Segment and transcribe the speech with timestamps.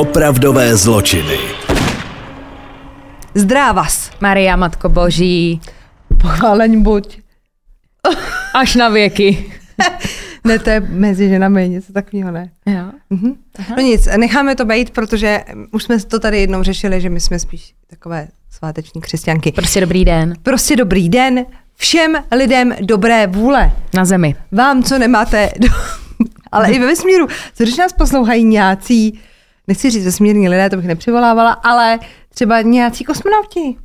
[0.00, 1.38] Opravdové zločiny.
[3.34, 4.10] Zdrávas.
[4.20, 5.60] Maria, Matko Boží,
[6.20, 7.18] Pochváleň buď.
[8.54, 9.52] až na věky.
[10.44, 12.50] Ne, to je mezi ženami něco takového, ne?
[12.66, 12.84] Jo.
[13.10, 13.34] Mhm.
[13.76, 17.38] No nic, necháme to být, protože už jsme to tady jednou řešili, že my jsme
[17.38, 19.52] spíš takové sváteční křesťanky.
[19.52, 23.72] Prostě dobrý den Prostě dobrý den všem lidem dobré vůle.
[23.94, 24.34] na zemi.
[24.52, 25.68] Vám, co nemáte, do...
[26.52, 27.26] ale i ve vesmíru.
[27.54, 29.20] Co když nás poslouchají nějací,
[29.70, 31.98] nechci říct vesmírní lidé, to bych nepřivolávala, ale
[32.34, 33.76] třeba nějací kosmonauti.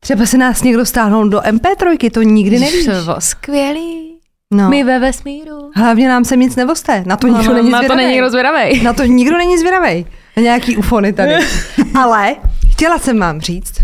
[0.00, 2.86] Třeba se nás někdo stáhnou do MP3, to nikdy nevíš.
[2.86, 4.18] Bylo skvělý.
[4.54, 4.70] No.
[4.70, 5.70] My ve vesmíru.
[5.74, 8.82] Hlavně nám se nic nevoste, na to nikdo No, není na to není nikdo zvědavej.
[8.82, 10.06] Na to nikdo není zvědavej.
[10.36, 11.34] Na nějaký ufony tady.
[11.94, 12.36] Ale
[12.72, 13.74] chtěla jsem vám říct,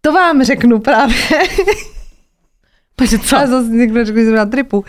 [0.00, 1.16] to vám řeknu právě.
[2.96, 3.36] Protože co?
[3.36, 4.84] Já zase někdo řekl, že jsem na tripu.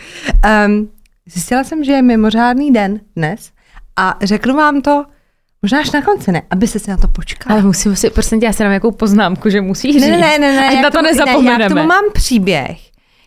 [0.66, 0.90] Um,
[1.26, 3.50] zjistila jsem, že je mimořádný den dnes
[3.96, 5.04] a řeknu vám to
[5.64, 6.42] možná až na konci, ne?
[6.50, 7.54] Aby se si na to počkali.
[7.54, 10.10] Ale musím si, prosím tě, já si dám nějakou poznámku, že musíš Ne, říct.
[10.10, 11.64] ne, ne, ne, ne, Ať na to tomu- Ne, já nezapomeneme.
[11.64, 12.78] k tomu mám příběh,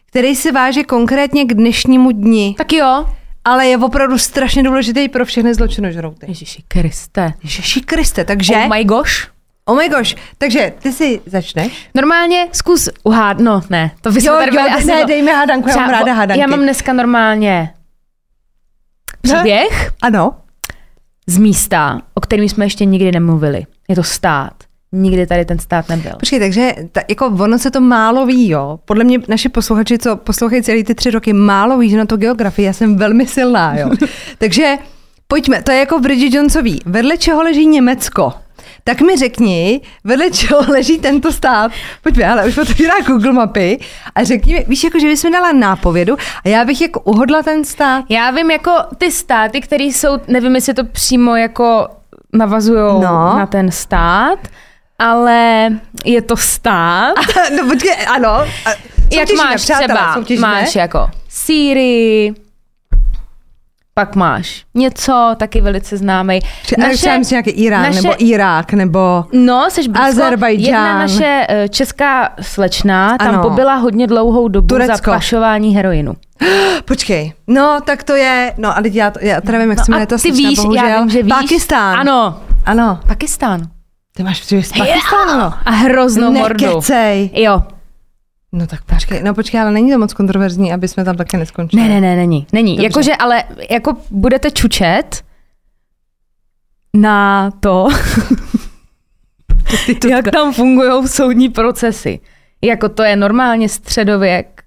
[0.05, 3.05] který se váže konkrétně k dnešnímu dni, Tak jo.
[3.45, 6.25] ale je opravdu strašně důležitý pro všechny zločinožrouty.
[6.29, 7.33] Ježiši Kriste.
[7.43, 8.53] Ježiši Kriste, takže...
[8.53, 9.27] Oh my gosh.
[9.65, 11.89] Oh my gosh, takže ty si začneš?
[11.95, 15.69] Normálně zkus uhádnout, no ne, to by Jo, tady jo, asi ne, no- dejme hádanku,
[15.69, 16.41] já mám ráda hádanky.
[16.41, 17.73] Já mám dneska normálně
[19.21, 20.35] příběh Ano.
[21.27, 23.65] Z místa, o kterém jsme ještě nikdy nemluvili.
[23.87, 24.53] Je to stát.
[24.91, 26.11] Nikdy tady ten stát nebyl.
[26.19, 28.79] Počkej, takže ta, jako ono se to málo ví, jo.
[28.85, 32.17] Podle mě naši posluchači, co poslouchají celý ty tři roky, málo ví, že na to
[32.17, 33.89] geografii, já jsem velmi silná, jo.
[34.37, 34.75] takže
[35.27, 36.81] pojďme, to je jako Bridget Jonesový.
[36.85, 38.33] Vedle čeho leží Německo?
[38.87, 41.71] Tak mi řekni, vedle čeho leží tento stát.
[42.03, 43.79] Pojďme, ale už otevírá Google mapy
[44.15, 47.43] a řekni mi, víš, jako, že bys mi dala nápovědu a já bych jako uhodla
[47.43, 48.05] ten stát.
[48.09, 51.87] Já vím jako ty státy, které jsou, nevím, jestli to přímo jako
[52.33, 53.35] navazují No.
[53.37, 54.39] na ten stát,
[54.99, 55.69] ale
[56.05, 57.13] je to stát.
[57.61, 58.29] no počkej, ano.
[58.29, 60.47] A Jak soutěžíme, máš přátelé, třeba, soutěžíme.
[60.47, 62.33] máš jako Sýrii,
[63.97, 66.39] pak máš něco taky velice známý.
[66.77, 69.25] Naše, myslím nějaký Irán, naše- nebo Irák, nebo...
[69.33, 70.01] No, jsi blízko.
[70.07, 70.65] Azerbajdžán.
[70.73, 73.41] Jedna naše eh, česká slečna tam Ano.
[73.41, 75.11] pobyla hodně dlouhou dobu Turecko.
[75.11, 76.13] za pašování heroinu.
[76.85, 79.91] Počkej, no tak to je, no a teď já, to, já teda vím, jak se
[79.91, 80.85] No a jmenuje ta ty víš, bohužel.
[80.87, 81.33] já vím, že víš.
[81.33, 81.99] Pakistán.
[81.99, 82.99] Ano, Ano.
[83.07, 83.61] Pakistán.
[84.17, 85.39] Ty máš příběh z Pakistánu.
[85.39, 85.53] no.
[85.65, 86.65] A hroznou mordu.
[86.65, 87.29] Nekecej.
[87.33, 87.61] Jo.
[88.57, 91.83] No tak počkej, no počkej, ale není to moc kontroverzní, aby jsme tam také neskončili.
[91.83, 92.47] Ne, ne, ne, není.
[92.53, 92.83] Není.
[92.83, 95.23] Jakože, ale jako budete čučet
[96.93, 97.87] na to,
[100.09, 102.19] jak tam fungují soudní procesy.
[102.61, 104.63] Jako to je normálně středověk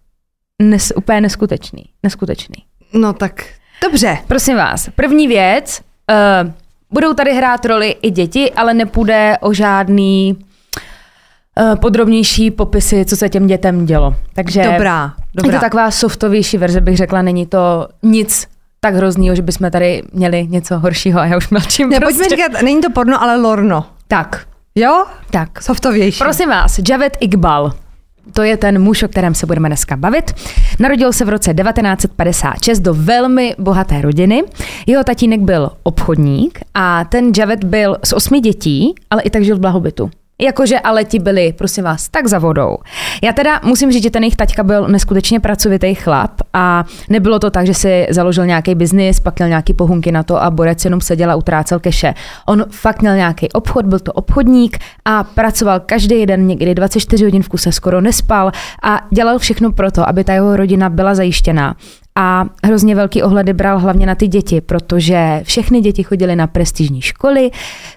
[0.63, 1.85] nes, úplně neskutečný.
[2.03, 2.65] Neskutečný.
[2.93, 3.45] No tak,
[3.83, 4.19] dobře.
[4.27, 6.51] Prosím vás, první věc, uh,
[6.91, 10.39] budou tady hrát roli i děti, ale nepůjde o žádný
[11.81, 14.15] podrobnější popisy, co se těm dětem dělo.
[14.35, 15.59] Takže Dobrá, je dobrá.
[15.59, 18.47] to taková softovější verze, bych řekla, není to nic
[18.81, 22.19] tak hroznýho, že bychom tady měli něco horšího a já už mlčím Ne, prostě.
[22.19, 23.87] pojďme říkat, není to porno, ale lorno.
[24.09, 25.05] Tak, Jo?
[25.31, 25.63] tak.
[25.63, 26.19] Softovější.
[26.19, 27.73] Prosím vás, Javed Iqbal.
[28.33, 30.33] To je ten muž, o kterém se budeme dneska bavit.
[30.81, 34.43] Narodil se v roce 1956 do velmi bohaté rodiny.
[34.87, 39.57] Jeho tatínek byl obchodník a ten Javed byl z osmi dětí, ale i tak žil
[39.57, 40.11] v blahobytu.
[40.41, 42.77] Jakože ale ti byli, prosím vás, tak za vodou.
[43.23, 47.51] Já teda musím říct, že ten jejich taťka byl neskutečně pracovitý chlap a nebylo to
[47.51, 51.01] tak, že si založil nějaký biznis, pak měl nějaký pohunky na to a borec jenom
[51.01, 52.15] seděl a utrácel keše.
[52.47, 57.43] On fakt měl nějaký obchod, byl to obchodník a pracoval každý den někdy 24 hodin
[57.43, 58.53] v kuse, skoro nespal
[58.83, 61.77] a dělal všechno pro to, aby ta jeho rodina byla zajištěná.
[62.23, 67.01] A hrozně velký ohledy bral hlavně na ty děti, protože všechny děti chodily na prestižní
[67.01, 67.51] školy,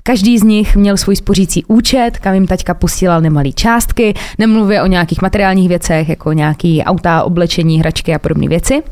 [0.03, 4.88] každý z nich měl svůj spořící účet, kam jim taťka posílal nemalý částky, nemluvě o
[4.88, 8.83] nějakých materiálních věcech, jako nějaký auta, oblečení, hračky a podobné věci.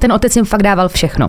[0.00, 1.28] Ten otec jim fakt dával všechno.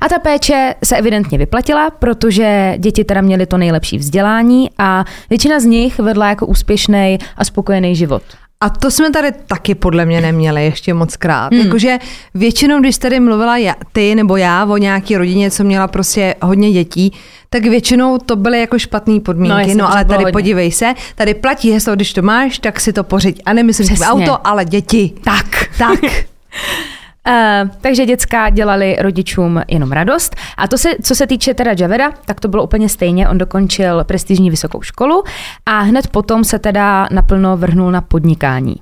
[0.00, 5.60] A ta péče se evidentně vyplatila, protože děti teda měly to nejlepší vzdělání a většina
[5.60, 8.22] z nich vedla jako úspěšný a spokojený život.
[8.62, 11.52] A to jsme tady taky podle mě neměli ještě moc krát.
[11.52, 11.62] Hmm.
[11.62, 11.98] Jakože
[12.34, 16.72] většinou, když tady mluvila já, ty nebo já o nějaký rodině, co měla prostě hodně
[16.72, 17.12] dětí,
[17.50, 19.52] tak většinou to byly jako špatné podmínky.
[19.52, 20.32] No, jasně, no ale tady hodně.
[20.32, 23.42] podívej se, tady platí heslo, když to máš, tak si to pořiď.
[23.46, 24.12] A nemyslím si Přesně.
[24.12, 25.12] auto, ale děti.
[25.24, 25.46] Tak.
[25.78, 26.00] Tak.
[27.28, 30.36] Uh, takže děcka dělali rodičům jenom radost.
[30.56, 33.28] A to se, co se týče teda Javeda, tak to bylo úplně stejně.
[33.28, 35.24] On dokončil prestižní vysokou školu
[35.66, 38.76] a hned potom se teda naplno vrhnul na podnikání.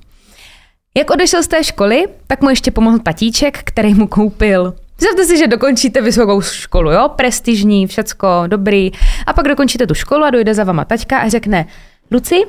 [0.97, 5.37] Jak odešel z té školy, tak mu ještě pomohl tatíček, který mu koupil Představte si,
[5.37, 8.91] že dokončíte vysokou školu, jo, prestižní, všecko, dobrý.
[9.27, 11.65] A pak dokončíte tu školu a dojde za vama taťka a řekne,
[12.11, 12.43] Luci,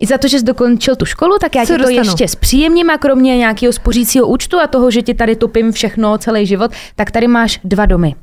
[0.00, 1.98] i za to, že jsi dokončil tu školu, tak já ti to dostanu?
[1.98, 6.46] ještě zpříjemním a kromě nějakého spořícího účtu a toho, že ti tady topím všechno celý
[6.46, 8.14] život, tak tady máš dva domy.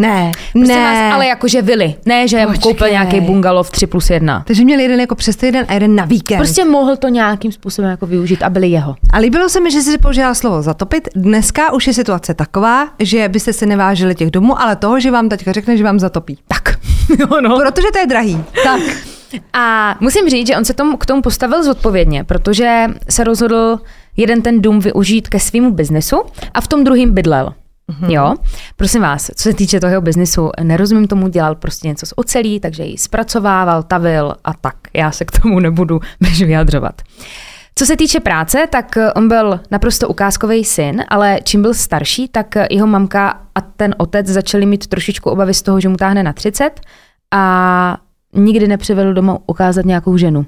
[0.00, 0.82] Ne, Prostě ne.
[0.82, 1.94] Vás, ale jakože vily.
[2.06, 2.62] Ne, že Počkej.
[2.62, 4.44] koupil nějaký bungalov 3 plus 1.
[4.46, 6.38] Takže měl jeden jako přes týden a jeden na víkend.
[6.38, 8.94] Prostě mohl to nějakým způsobem jako využít a byli jeho.
[9.12, 11.08] A líbilo se mi, že jsi použila slovo zatopit.
[11.16, 15.28] Dneska už je situace taková, že byste si nevážili těch domů, ale toho, že vám
[15.28, 16.38] teďka řekne, že vám zatopí.
[16.48, 16.74] Tak.
[17.18, 17.56] jo, no.
[17.58, 18.44] Protože to je drahý.
[18.64, 18.80] Tak.
[19.52, 23.78] A musím říct, že on se tomu, k tomu postavil zodpovědně, protože se rozhodl
[24.16, 26.22] jeden ten dům využít ke svýmu biznesu
[26.54, 27.54] a v tom druhým bydlel.
[27.90, 28.10] Mm-hmm.
[28.10, 28.34] Jo,
[28.76, 32.60] prosím vás, co se týče toho jeho biznisu, nerozumím tomu, dělal prostě něco z ocelí,
[32.60, 34.76] takže ji zpracovával, tavil a tak.
[34.94, 37.02] Já se k tomu nebudu než vyjadřovat.
[37.74, 42.54] Co se týče práce, tak on byl naprosto ukázkový syn, ale čím byl starší, tak
[42.70, 46.32] jeho mamka a ten otec začali mít trošičku obavy z toho, že mu táhne na
[46.32, 46.80] 30
[47.30, 47.96] a
[48.34, 50.46] nikdy nepřivedl domů ukázat nějakou ženu.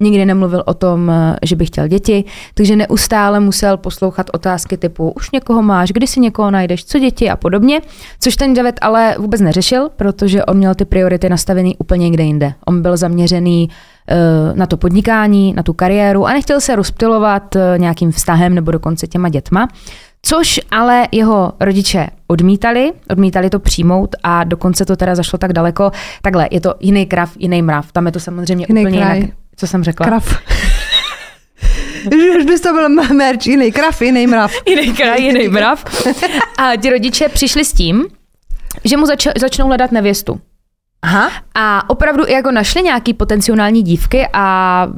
[0.00, 1.12] Nikdy nemluvil o tom,
[1.42, 2.24] že by chtěl děti,
[2.54, 7.30] takže neustále musel poslouchat otázky typu už někoho máš, kdy si někoho najdeš, co děti
[7.30, 7.80] a podobně,
[8.20, 12.52] což ten David ale vůbec neřešil, protože on měl ty priority nastavený úplně někde jinde.
[12.66, 13.68] On byl zaměřený
[14.08, 14.16] eh,
[14.54, 19.06] na to podnikání, na tu kariéru a nechtěl se rozptilovat eh, nějakým vztahem nebo dokonce
[19.06, 19.68] těma dětma,
[20.22, 25.90] Což ale jeho rodiče odmítali, odmítali to přijmout a dokonce to teda zašlo tak daleko.
[26.22, 27.92] Takhle, je to jiný krav, jiný mrav.
[27.92, 29.18] Tam je to samozřejmě Jiný úplně kraj.
[29.18, 29.30] jinak.
[29.56, 30.06] Co jsem řekla?
[30.06, 30.38] Krav.
[32.38, 34.52] Už bys to byl merch, jiný krav, jiný mrav.
[34.68, 35.84] jiný kraj, jiný mrav.
[36.58, 38.04] A ti rodiče přišli s tím,
[38.84, 40.40] že mu zač- začnou hledat nevěstu.
[41.02, 41.30] Aha.
[41.54, 44.88] A opravdu i jako našli nějaký potenciální dívky a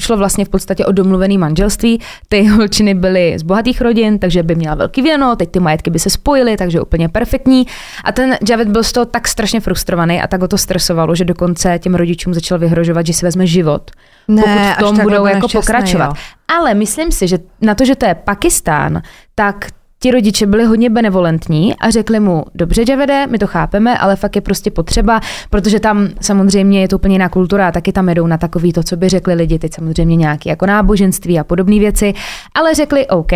[0.00, 2.00] šlo vlastně v podstatě o domluvený manželství.
[2.28, 5.98] Ty holčiny byly z bohatých rodin, takže by měla velký věno, teď ty majetky by
[5.98, 7.66] se spojily, takže úplně perfektní.
[8.04, 11.24] A ten Javid byl z toho tak strašně frustrovaný a tak ho to stresovalo, že
[11.24, 13.90] dokonce těm rodičům začal vyhrožovat, že si vezme život.
[14.28, 16.06] Ne, pokud v tom budou jako nešťastný, pokračovat.
[16.06, 16.12] jo.
[16.48, 19.02] Ale myslím si, že na to, že to je Pakistán,
[19.34, 19.66] tak
[20.06, 24.36] ti rodiče byli hodně benevolentní a řekli mu, dobře, Javede, my to chápeme, ale fakt
[24.36, 25.20] je prostě potřeba,
[25.50, 28.82] protože tam samozřejmě je to úplně jiná kultura a taky tam jedou na takový to,
[28.82, 32.14] co by řekli lidi, teď samozřejmě nějaké jako náboženství a podobné věci,
[32.54, 33.32] ale řekli, OK,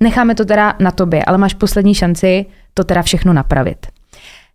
[0.00, 3.86] necháme to teda na tobě, ale máš poslední šanci to teda všechno napravit.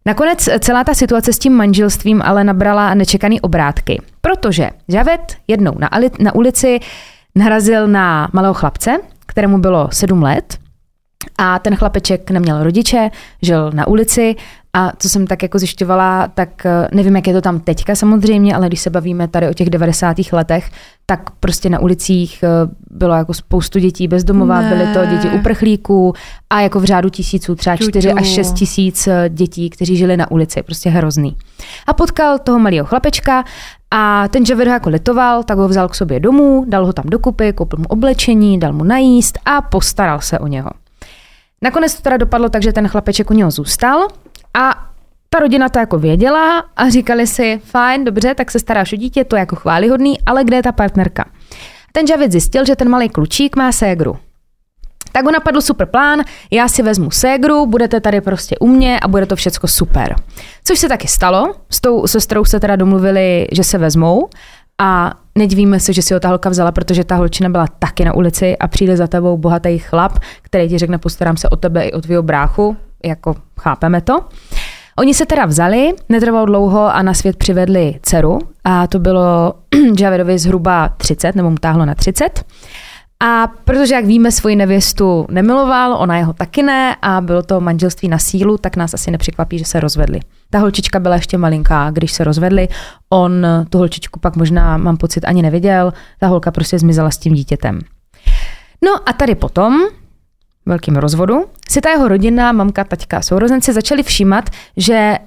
[0.06, 5.90] Nakonec celá ta situace s tím manželstvím ale nabrala nečekaný obrátky, protože Javed jednou na,
[6.20, 6.80] na ulici
[7.36, 10.58] narazil na malého chlapce, kterému bylo sedm let
[11.38, 13.10] a ten chlapeček neměl rodiče,
[13.42, 14.36] žil na ulici
[14.74, 18.56] a co jsem tak jako zjišťovala, tak eh, nevím, jak je to tam teďka samozřejmě,
[18.56, 20.18] ale když se bavíme tady o těch 90.
[20.32, 20.70] letech,
[21.06, 22.48] tak prostě na ulicích eh,
[22.92, 24.70] bylo jako spoustu dětí bezdomova, Ne.
[24.70, 26.14] byly to děti uprchlíků
[26.50, 27.90] a jako v řádu tisíců, třeba Čuču.
[27.90, 31.36] 4 až 6 tisíc eh, dětí, kteří žili na ulici, prostě hrozný.
[31.88, 33.44] A potkal toho malého chlapečka
[33.92, 37.06] a ten Javid ho jako litoval, tak ho vzal k sobě domů, dal ho tam
[37.08, 40.70] dokupy, koupil mu oblečení, dal mu najíst a postaral se o něho.
[41.62, 44.08] Nakonec to teda dopadlo tak, že ten chlapeček u něho zůstal
[44.54, 44.88] a
[45.30, 49.24] ta rodina to jako věděla a říkali si, fajn, dobře, tak se staráš o dítě,
[49.24, 51.26] to je jako chválihodný, ale kde je ta partnerka?
[51.92, 54.18] Ten Javid zjistil, že ten malý klučík má ségru.
[55.12, 59.08] Tak ho napadl super plán, já si vezmu ségru, budete tady prostě u mě a
[59.08, 60.16] bude to všecko super.
[60.64, 64.30] Což se taky stalo, s tou sestrou se teda domluvili, že se vezmou
[64.82, 68.14] a nedivíme se, že si ho ta holka vzala, protože ta holčina byla taky na
[68.14, 71.92] ulici a přijde za tebou bohatý chlap, který ti řekne, postarám se o tebe i
[71.92, 74.26] o tvýho bráchu, jako chápeme to.
[75.00, 79.54] Oni se teda vzali, netrvalo dlouho a na svět přivedli dceru a to bylo
[80.00, 82.44] Javedovi zhruba 30, nebo mu táhlo na 30.
[83.20, 88.08] A protože, jak víme, svoji nevěstu nemiloval, ona jeho taky ne a bylo to manželství
[88.08, 90.20] na sílu, tak nás asi nepřekvapí, že se rozvedli.
[90.50, 92.68] Ta holčička byla ještě malinká, když se rozvedli.
[93.10, 95.94] On tu holčičku pak možná, mám pocit, ani neviděl.
[96.20, 97.80] Ta holka prostě zmizela s tím dítětem.
[98.86, 99.80] No a tady potom,
[100.66, 105.18] velkým rozvodu, si ta jeho rodina, mamka, taťka, sourozenci začali všímat, že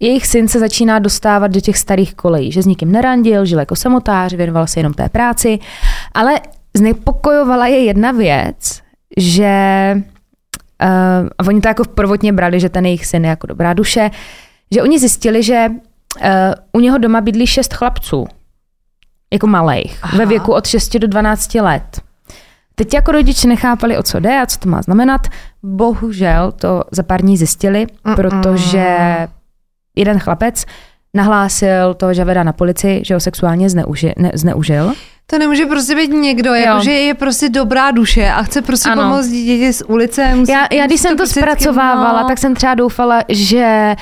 [0.00, 3.76] jejich syn se začíná dostávat do těch starých kolejí, že s nikým nerandil, žil jako
[3.76, 5.58] samotář, věnoval se jenom té práci,
[6.14, 6.40] ale
[6.76, 8.80] znepokojovala je jedna věc,
[9.16, 9.52] že
[9.94, 14.10] uh, a oni to jako prvotně brali, že ten jejich syn je jako dobrá duše,
[14.72, 16.26] že oni zjistili, že uh,
[16.72, 18.26] u něho doma bydlí šest chlapců,
[19.32, 20.18] jako malých, Aha.
[20.18, 22.00] ve věku od 6 do 12 let.
[22.74, 25.20] Teď jako rodiče nechápali, o co jde a co to má znamenat.
[25.62, 28.14] Bohužel to za pár dní zjistili, Mm-mm.
[28.14, 29.16] protože
[29.96, 30.64] jeden chlapec
[31.14, 34.92] nahlásil toho Javeda na policii, že ho sexuálně zneuži, ne, zneužil.
[35.26, 39.02] To nemůže prostě být někdo, jako, že je prostě dobrá duše a chce prostě ano.
[39.02, 40.34] pomoct děti z ulice.
[40.34, 42.28] Musí, já, já když jsem to zpracovávala, no.
[42.28, 43.96] tak jsem třeba doufala, že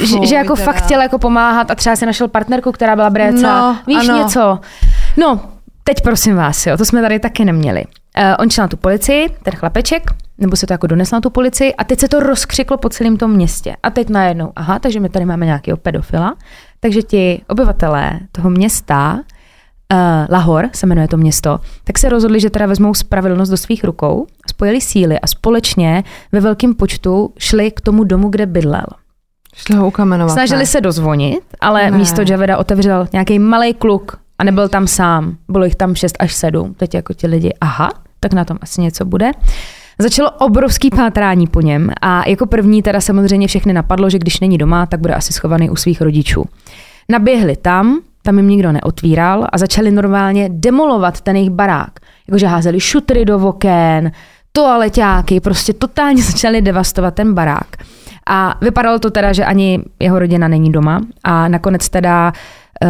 [0.00, 0.64] že, že jako teda.
[0.64, 3.60] fakt chtěl jako pomáhat a třeba si našel partnerku, která byla bréca.
[3.60, 4.18] No, Víš ano.
[4.18, 4.58] něco?
[5.16, 5.40] No,
[5.84, 7.84] teď prosím vás, jo, to jsme tady taky neměli.
[7.84, 10.02] Uh, on šel na tu policii, ten chlapeček,
[10.38, 13.16] nebo se to jako donesl na tu policii a teď se to rozkřiklo po celém
[13.16, 13.76] tom městě.
[13.82, 16.34] A teď najednou, aha, takže my tady máme nějakého pedofila,
[16.80, 19.98] takže ti obyvatelé toho města, uh,
[20.30, 24.26] Lahor se jmenuje to město, tak se rozhodli, že teda vezmou spravedlnost do svých rukou,
[24.50, 28.86] spojili síly a společně ve velkém počtu šli k tomu domu, kde bydlel.
[29.56, 30.32] Šli ho ukamenovat.
[30.32, 30.66] Snažili ne?
[30.66, 31.98] se dozvonit, ale ne.
[31.98, 35.36] místo Javeda otevřel nějaký malý kluk a nebyl tam sám.
[35.48, 36.74] Bylo jich tam 6 až 7.
[36.74, 39.30] Teď jako ti lidi, aha, tak na tom asi něco bude.
[39.98, 44.58] Začalo obrovský pátrání po něm a jako první teda samozřejmě všechny napadlo, že když není
[44.58, 46.44] doma, tak bude asi schovaný u svých rodičů.
[47.08, 51.90] Naběhli tam, tam jim nikdo neotvíral a začali normálně demolovat ten jejich barák.
[52.28, 54.12] Jakože házeli šutry do oken,
[54.52, 57.76] toaleťáky, prostě totálně začali devastovat ten barák.
[58.26, 62.32] A vypadalo to teda, že ani jeho rodina není doma a nakonec teda
[62.84, 62.88] uh,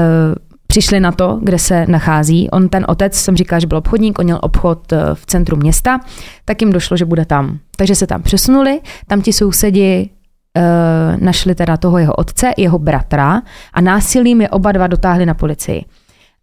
[0.67, 2.50] přišli na to, kde se nachází.
[2.50, 6.00] On, ten otec, jsem říkal, že byl obchodník, on měl obchod eh, v centru města,
[6.45, 7.59] tak jim došlo, že bude tam.
[7.76, 10.11] Takže se tam přesunuli, tam ti sousedi
[10.57, 15.35] uh, našli teda toho jeho otce, jeho bratra a násilím je oba dva dotáhli na
[15.35, 15.85] policii.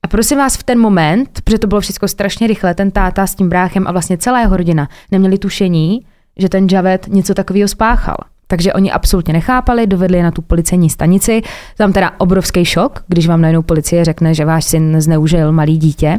[0.03, 3.35] A prosím vás, v ten moment, protože to bylo všechno strašně rychle, ten táta s
[3.35, 6.05] tím bráchem a vlastně celá jeho rodina neměli tušení,
[6.37, 8.17] že ten Javed něco takového spáchal.
[8.51, 11.41] Takže oni absolutně nechápali, dovedli je na tu policejní stanici.
[11.77, 16.17] Tam teda obrovský šok, když vám najednou policie řekne, že váš syn zneužil malý dítě.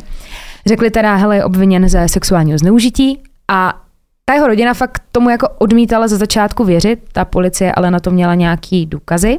[0.67, 3.81] Řekli teda, hele, je obviněn ze sexuálního zneužití a
[4.25, 8.11] ta jeho rodina fakt tomu jako odmítala za začátku věřit, ta policie ale na to
[8.11, 9.39] měla nějaký důkazy.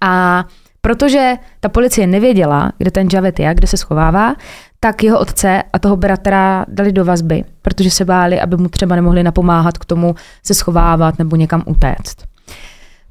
[0.00, 0.44] A
[0.88, 4.34] protože ta policie nevěděla, kde ten Javet je, kde se schovává,
[4.80, 8.96] tak jeho otce a toho bratra dali do vazby, protože se báli, aby mu třeba
[8.96, 12.16] nemohli napomáhat k tomu se schovávat nebo někam utéct.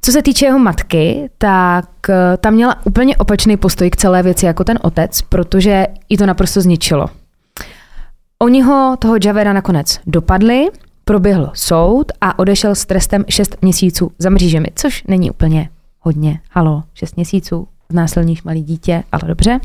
[0.00, 4.46] Co se týče jeho matky, tak eh, tam měla úplně opačný postoj k celé věci
[4.46, 7.06] jako ten otec, protože jí to naprosto zničilo.
[8.38, 10.66] Oni ho, toho Javera, nakonec dopadli,
[11.04, 15.68] proběhl soud a odešel s trestem 6 měsíců za mřížemi, což není úplně
[16.00, 16.40] hodně.
[16.50, 19.60] Halo, 6 měsíců, znásilníš malý dítě, ale dobře.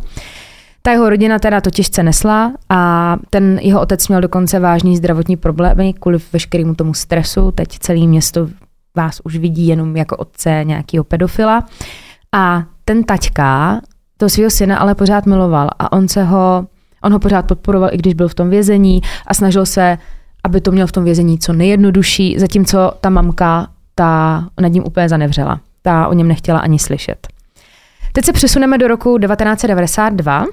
[0.82, 5.38] Ta jeho rodina teda to těžce nesla a ten jeho otec měl dokonce vážný zdravotní
[5.38, 7.52] problémy kvůli veškerému tomu stresu.
[7.52, 8.48] Teď celé město
[8.96, 11.64] vás už vidí jenom jako otce nějakého pedofila.
[12.32, 13.82] A ten taťka
[14.18, 16.68] to svého syna ale pořád miloval a on se ho,
[17.04, 19.98] on ho pořád podporoval, i když byl v tom vězení a snažil se,
[20.44, 25.10] aby to měl v tom vězení co nejjednodušší, zatímco ta mamka ta nad ním úplně
[25.10, 25.60] zanevřela.
[25.84, 27.28] Ta o něm nechtěla ani slyšet.
[28.14, 30.46] Teď se přesuneme do roku 1992,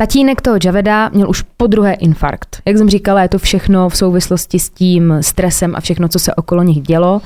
[0.00, 2.62] Tatínek toho Javeda měl už po druhé infarkt.
[2.66, 6.34] Jak jsem říkala, je to všechno v souvislosti s tím stresem a všechno, co se
[6.34, 7.20] okolo nich dělo.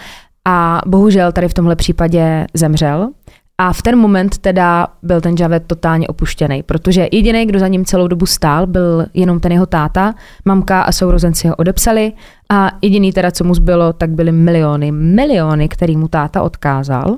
[0.44, 3.10] A bohužel tady v tomhle případě zemřel.
[3.58, 7.84] A v ten moment teda byl ten Javed totálně opuštěný, protože jediný, kdo za ním
[7.84, 12.12] celou dobu stál, byl jenom ten jeho táta, mamka a sourozenci ho odepsali
[12.50, 17.16] a jediný teda, co mu zbylo, tak byly miliony, miliony, který mu táta odkázal.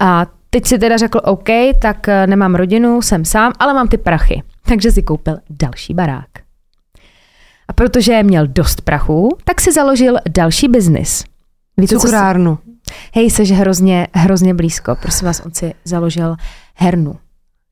[0.00, 1.48] A teď si teda řekl, OK,
[1.82, 6.28] tak nemám rodinu, jsem sám, ale mám ty prachy takže si koupil další barák.
[7.68, 11.24] A protože měl dost prachu, tak si založil další biznis.
[11.88, 12.58] Cukrárnu.
[13.14, 14.94] Hej, jsi hrozně, hrozně blízko.
[14.94, 16.36] Prosím vás, on si založil
[16.74, 17.16] hernu.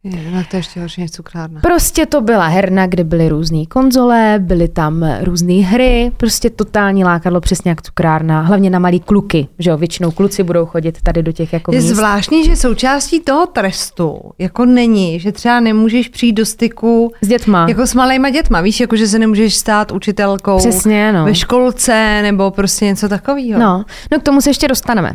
[0.05, 1.61] Je, no to ještě horší než cukrárna.
[1.61, 7.41] Prostě to byla herna, kde byly různé konzole, byly tam různé hry, prostě totální lákadlo,
[7.41, 11.33] přesně jak cukrárna, hlavně na malý kluky, že jo, většinou kluci budou chodit tady do
[11.33, 11.91] těch jako Je míst.
[11.91, 17.67] zvláštní, že součástí toho trestu jako není, že třeba nemůžeš přijít do styku s dětma.
[17.69, 21.25] Jako s malejma dětma, víš, jako že se nemůžeš stát učitelkou Přesně, no.
[21.25, 23.61] ve školce nebo prostě něco takového.
[23.61, 25.13] No, no k tomu se ještě dostaneme.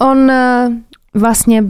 [0.00, 0.68] On eh,
[1.14, 1.64] vlastně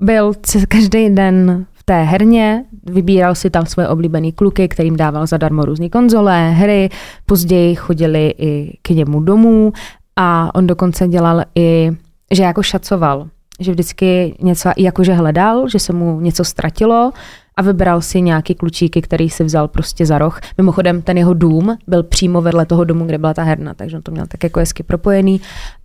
[0.00, 0.32] byl
[0.68, 6.50] každý den té herně, vybíral si tam svoje oblíbené kluky, kterým dával zadarmo různé konzole,
[6.50, 6.88] hry,
[7.26, 9.72] později chodili i k němu domů
[10.16, 11.90] a on dokonce dělal i,
[12.30, 13.28] že jako šacoval,
[13.60, 17.12] že vždycky něco jakože hledal, že se mu něco ztratilo
[17.56, 20.40] a vybral si nějaký klučíky, který si vzal prostě za roh.
[20.58, 24.02] Mimochodem ten jeho dům byl přímo vedle toho domu, kde byla ta herna, takže on
[24.02, 25.40] to měl tak jako hezky propojený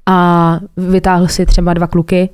[0.06, 2.30] a vytáhl si třeba dva kluky,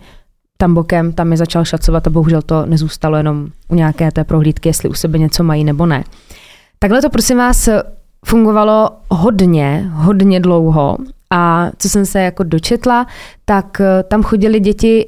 [0.58, 4.70] tam bokem, tam je začal šacovat a bohužel to nezůstalo jenom u nějaké té prohlídky,
[4.70, 6.04] jestli u sebe něco mají nebo ne.
[6.80, 7.70] Takhle to prosím vás
[8.26, 10.98] fungovalo hodně, hodně dlouho
[11.30, 13.08] a co jsem se jako dočetla,
[13.46, 15.08] tak eh, tam chodili děti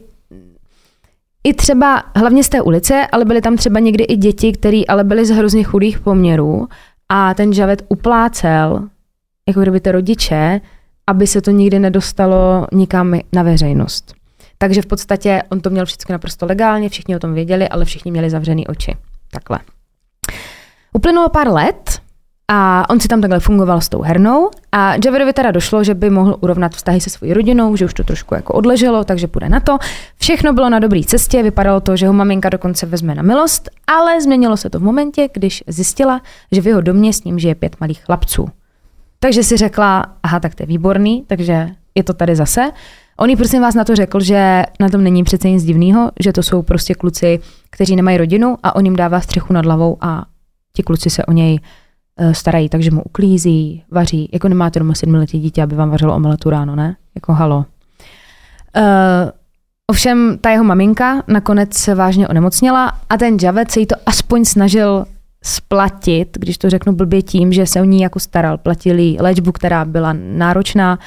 [1.43, 5.03] i třeba, hlavně z té ulice, ale byly tam třeba někdy i děti, které ale
[5.03, 6.67] byly z hrozně chudých poměrů
[7.09, 8.87] a ten Javet uplácel,
[9.47, 10.61] jako kdyby ty rodiče,
[11.07, 14.16] aby se to nikdy nedostalo nikam na veřejnost.
[14.57, 18.11] Takže v podstatě on to měl všechno naprosto legálně, všichni o tom věděli, ale všichni
[18.11, 18.97] měli zavřený oči.
[19.31, 19.59] Takhle.
[20.93, 22.01] Uplynulo pár let
[22.47, 26.09] a on si tam takhle fungoval s tou hernou a Javerovi teda došlo, že by
[26.09, 29.59] mohl urovnat vztahy se svojí rodinou, že už to trošku jako odleželo, takže půjde na
[29.59, 29.77] to.
[30.17, 34.21] Všechno bylo na dobré cestě, vypadalo to, že ho maminka dokonce vezme na milost, ale
[34.21, 36.21] změnilo se to v momentě, když zjistila,
[36.51, 38.49] že v jeho domě s ním žije pět malých chlapců.
[39.19, 42.71] Takže si řekla, aha, tak to je výborný, takže je to tady zase.
[43.19, 46.33] On jí prosím vás na to řekl, že na tom není přece nic divného, že
[46.33, 50.25] to jsou prostě kluci, kteří nemají rodinu a on jim dává střechu nad hlavou a
[50.73, 51.59] ti kluci se o něj
[52.19, 54.29] uh, starají, takže mu uklízí, vaří.
[54.33, 56.95] Jako nemáte doma sedmiletí dítě, aby vám vařilo omeletu ráno, ne?
[57.15, 57.57] Jako halo.
[57.57, 57.63] Uh,
[59.91, 64.45] ovšem ta jeho maminka nakonec se vážně onemocněla a ten Javed se jí to aspoň
[64.45, 65.05] snažil
[65.43, 69.85] splatit, když to řeknu blbě tím, že se o ní jako staral, platili léčbu, která
[69.85, 70.99] byla náročná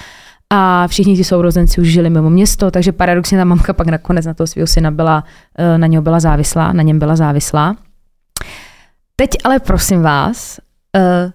[0.50, 4.34] a všichni ti sourozenci už žili mimo město, takže paradoxně ta mamka pak nakonec na
[4.34, 5.24] toho svého syna byla,
[5.58, 7.76] eh, na něho byla závislá, na něm byla závislá.
[9.16, 10.58] Teď ale prosím vás,
[10.96, 11.30] uh,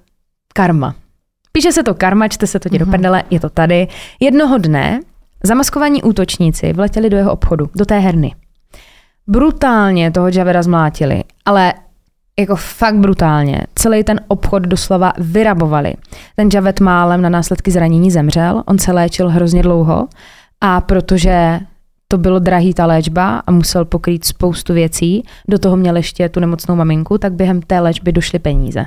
[0.54, 0.96] karma.
[1.52, 2.80] Píše se to karma, čte se to ti mm-hmm.
[2.80, 2.92] do mhm.
[2.92, 3.88] prdele, je to tady.
[4.20, 5.00] Jednoho dne
[5.44, 8.36] zamaskovaní útočníci vletěli do jeho obchodu, do té herny.
[9.28, 11.74] Brutálně toho Javera zmlátili, ale
[12.40, 13.62] jako fakt brutálně.
[13.76, 15.94] Celý ten obchod doslova vyrabovali.
[16.36, 20.08] Ten Javed málem na následky zranění zemřel, on se léčil hrozně dlouho
[20.62, 21.60] a protože
[22.08, 26.40] to bylo drahý ta léčba a musel pokrýt spoustu věcí, do toho měl ještě tu
[26.40, 28.86] nemocnou maminku, tak během té léčby došly peníze.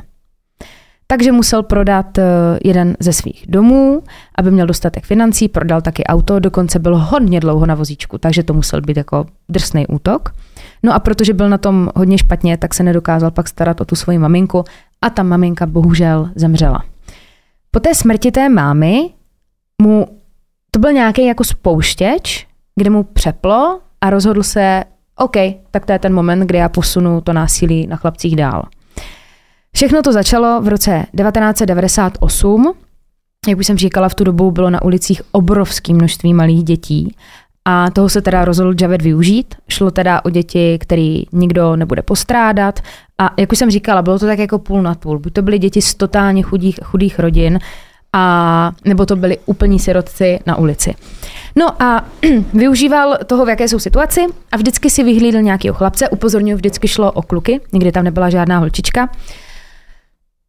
[1.07, 2.25] Takže musel prodat eh,
[2.65, 4.03] jeden ze svých domů,
[4.35, 8.55] aby měl dostatek financí, prodal taky auto, dokonce byl hodně dlouho na vozíčku, takže to
[8.55, 10.33] musel být jako drsný útok.
[10.83, 13.97] No a protože byl na tom hodně špatně, tak se nedokázal pak starat o tu
[13.97, 14.65] svoji maminku
[15.03, 16.85] a ta maminka bohužel zemřela.
[17.71, 19.11] Po té smrti té mámy
[19.83, 20.07] mu
[20.71, 24.85] to byl nějaký jako spouštěč, kde mu přeplo a rozhodl se,
[25.17, 25.37] OK,
[25.71, 28.63] tak to je ten moment, kdy já posunu to násilí na chlapcích dál.
[29.75, 32.73] Všechno to začalo v roce 1998.
[33.49, 37.17] Jak už jsem říkala, v tu dobu bylo na ulicích obrovské množství malých dětí
[37.71, 39.55] a toho se teda rozhodl Javed využít.
[39.69, 42.81] Šlo teda o děti, který nikdo nebude postrádat.
[43.19, 45.19] A jak už jsem říkala, bylo to tak jako půl na půl.
[45.19, 47.59] Buď to byly děti z totálně chudých, chudých rodin,
[48.13, 50.95] a nebo to byli úplní sirotci na ulici.
[51.57, 52.05] No a
[52.55, 57.13] využíval toho, v jaké jsou situaci a vždycky si vyhlídl nějakého chlapce, upozorňuji, vždycky šlo
[57.13, 59.09] o kluky, nikdy tam nebyla žádná holčička.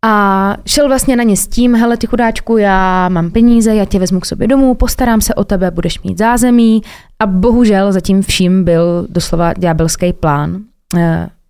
[0.05, 3.99] A šel vlastně na ně s tím, hele ty chudáčku, já mám peníze, já tě
[3.99, 6.81] vezmu k sobě domů, postarám se o tebe, budeš mít zázemí.
[7.19, 10.55] A bohužel zatím vším byl doslova ďábelský plán.
[10.93, 11.01] Uh,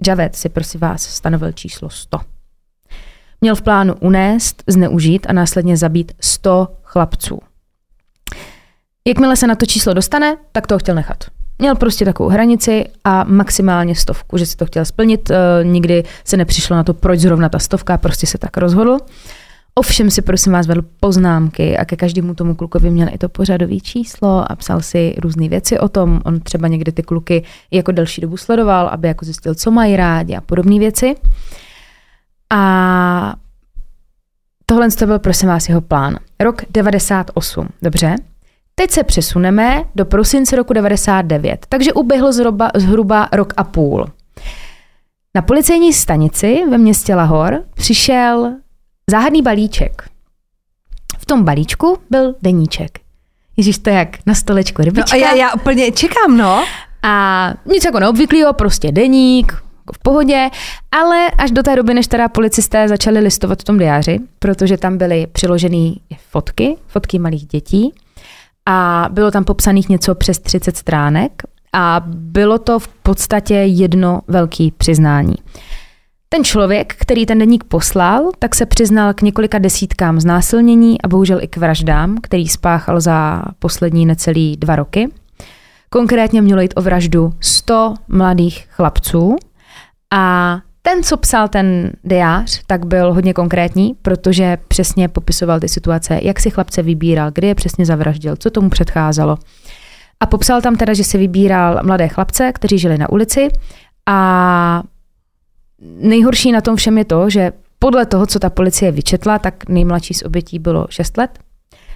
[0.08, 2.20] Javed si prosím vás stanovil číslo 100.
[3.42, 7.40] Měl v plánu unést, zneužít a následně zabít 100 chlapců.
[9.08, 11.24] Jakmile se na to číslo dostane, tak to chtěl nechat.
[11.60, 15.32] Měl prostě takovou hranici a maximálně stovku, že si to chtěl splnit.
[15.32, 18.98] E, nikdy se nepřišlo na to, proč zrovna ta stovka, prostě se tak rozhodl.
[19.76, 23.80] Ovšem si prosím vás vedl poznámky a ke každému tomu klukovi měl i to pořadové
[23.80, 26.22] číslo a psal si různé věci o tom.
[26.26, 30.36] On třeba někdy ty kluky jako delší dobu sledoval, aby jako zjistil, co mají rádi
[30.36, 31.16] a podobné věci.
[32.54, 33.36] A
[34.66, 36.18] tohle to byl prosím vás jeho plán.
[36.40, 38.16] Rok 98, dobře?
[38.76, 44.06] Teď se přesuneme do prosince roku 99, takže uběhl zhruba, zhruba rok a půl.
[45.36, 48.54] Na policejní stanici ve městě Lahor přišel
[49.10, 50.10] záhadný balíček.
[51.18, 53.00] V tom balíčku byl deníček.
[53.58, 55.18] Ježíš, to jak na stolečku rybička.
[55.18, 56.64] No a já, já úplně čekám, no.
[57.04, 60.50] A nic jako neobvyklého, prostě deník, jako v pohodě,
[60.92, 64.98] ale až do té doby, než teda policisté začali listovat v tom diáři, protože tam
[64.98, 65.92] byly přiložené
[66.30, 67.94] fotky, fotky malých dětí,
[68.66, 71.44] a bylo tam popsaných něco přes 30 stránek
[71.74, 75.36] a bylo to v podstatě jedno velké přiznání.
[76.32, 81.40] Ten člověk, který ten deník poslal, tak se přiznal k několika desítkám znásilnění a bohužel
[81.42, 85.10] i k vraždám, který spáchal za poslední necelý dva roky.
[85.90, 89.36] Konkrétně mělo jít o vraždu 100 mladých chlapců
[90.14, 96.20] a ten, co psal ten diář, tak byl hodně konkrétní, protože přesně popisoval ty situace,
[96.24, 99.38] jak si chlapce vybíral, kdy je přesně zavraždil, co tomu předcházelo.
[100.20, 103.48] A popsal tam teda, že si vybíral mladé chlapce, kteří žili na ulici
[104.06, 104.84] a
[105.82, 110.14] nejhorší na tom všem je to, že podle toho, co ta policie vyčetla, tak nejmladší
[110.14, 111.40] z obětí bylo 6 let,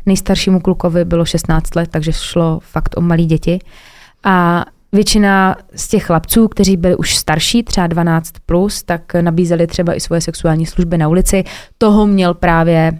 [0.06, 3.60] nejstaršímu klukovi bylo 16 let, takže šlo fakt o malé děti.
[4.24, 9.94] A většina z těch chlapců, kteří byli už starší, třeba 12+, plus, tak nabízeli třeba
[9.94, 11.44] i svoje sexuální služby na ulici.
[11.78, 13.00] Toho měl právě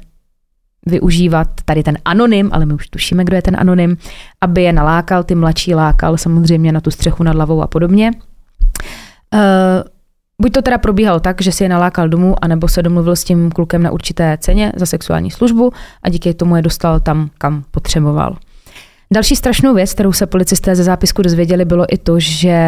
[0.86, 3.98] využívat tady ten anonym, ale my už tušíme, kdo je ten anonym,
[4.42, 8.12] aby je nalákal, ty mladší lákal samozřejmě na tu střechu nad hlavou a podobně.
[9.34, 9.40] Uh,
[10.44, 13.52] buď to teda probíhalo tak, že si je nalákal domů, anebo se domluvil s tím
[13.52, 15.72] klukem na určité ceně za sexuální službu
[16.04, 18.38] a díky tomu je dostal tam, kam potřeboval.
[19.14, 22.60] Další strašnou věc, kterou se policisté ze zápisku dozvěděli, bylo i to, že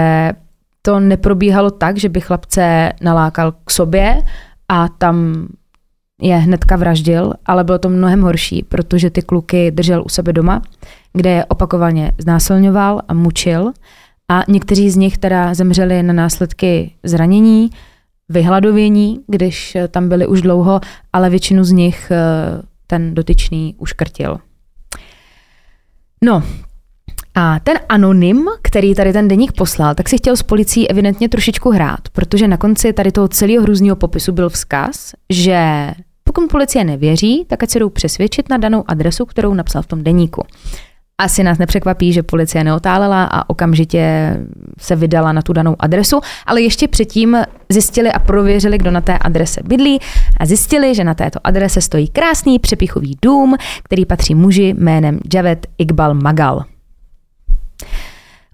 [0.82, 4.22] to neprobíhalo tak, že by chlapce nalákal k sobě
[4.70, 5.48] a tam
[6.22, 10.62] je hnedka vraždil, ale bylo to mnohem horší, protože ty kluky držel u sebe doma,
[11.14, 13.72] kde je opakovaně znásilňoval a mučil
[14.30, 17.70] a někteří z nich teda zemřeli na následky zranění,
[18.30, 20.82] vyhladovění, když tam byli už dlouho,
[21.14, 24.38] ale většinu z nich eh, ten dotyčný uškrtil.
[26.24, 26.44] No,
[27.36, 31.70] a ten anonym, který tady ten deník poslal, tak si chtěl s policií evidentně trošičku
[31.70, 35.92] hrát, protože na konci tady toho celého hrůzného popisu byl vzkaz, že
[36.24, 40.04] pokud policie nevěří, tak ať se jdou přesvědčit na danou adresu, kterou napsal v tom
[40.04, 40.44] deníku.
[41.18, 44.38] Asi nás nepřekvapí, že policie neotálela a okamžitě
[44.80, 47.38] se vydala na tu danou adresu, ale ještě předtím
[47.70, 50.00] zjistili a prověřili, kdo na té adrese bydlí
[50.38, 55.68] a zjistili, že na této adrese stojí krásný přepichový dům, který patří muži jménem Javed
[55.78, 56.64] Iqbal Magal.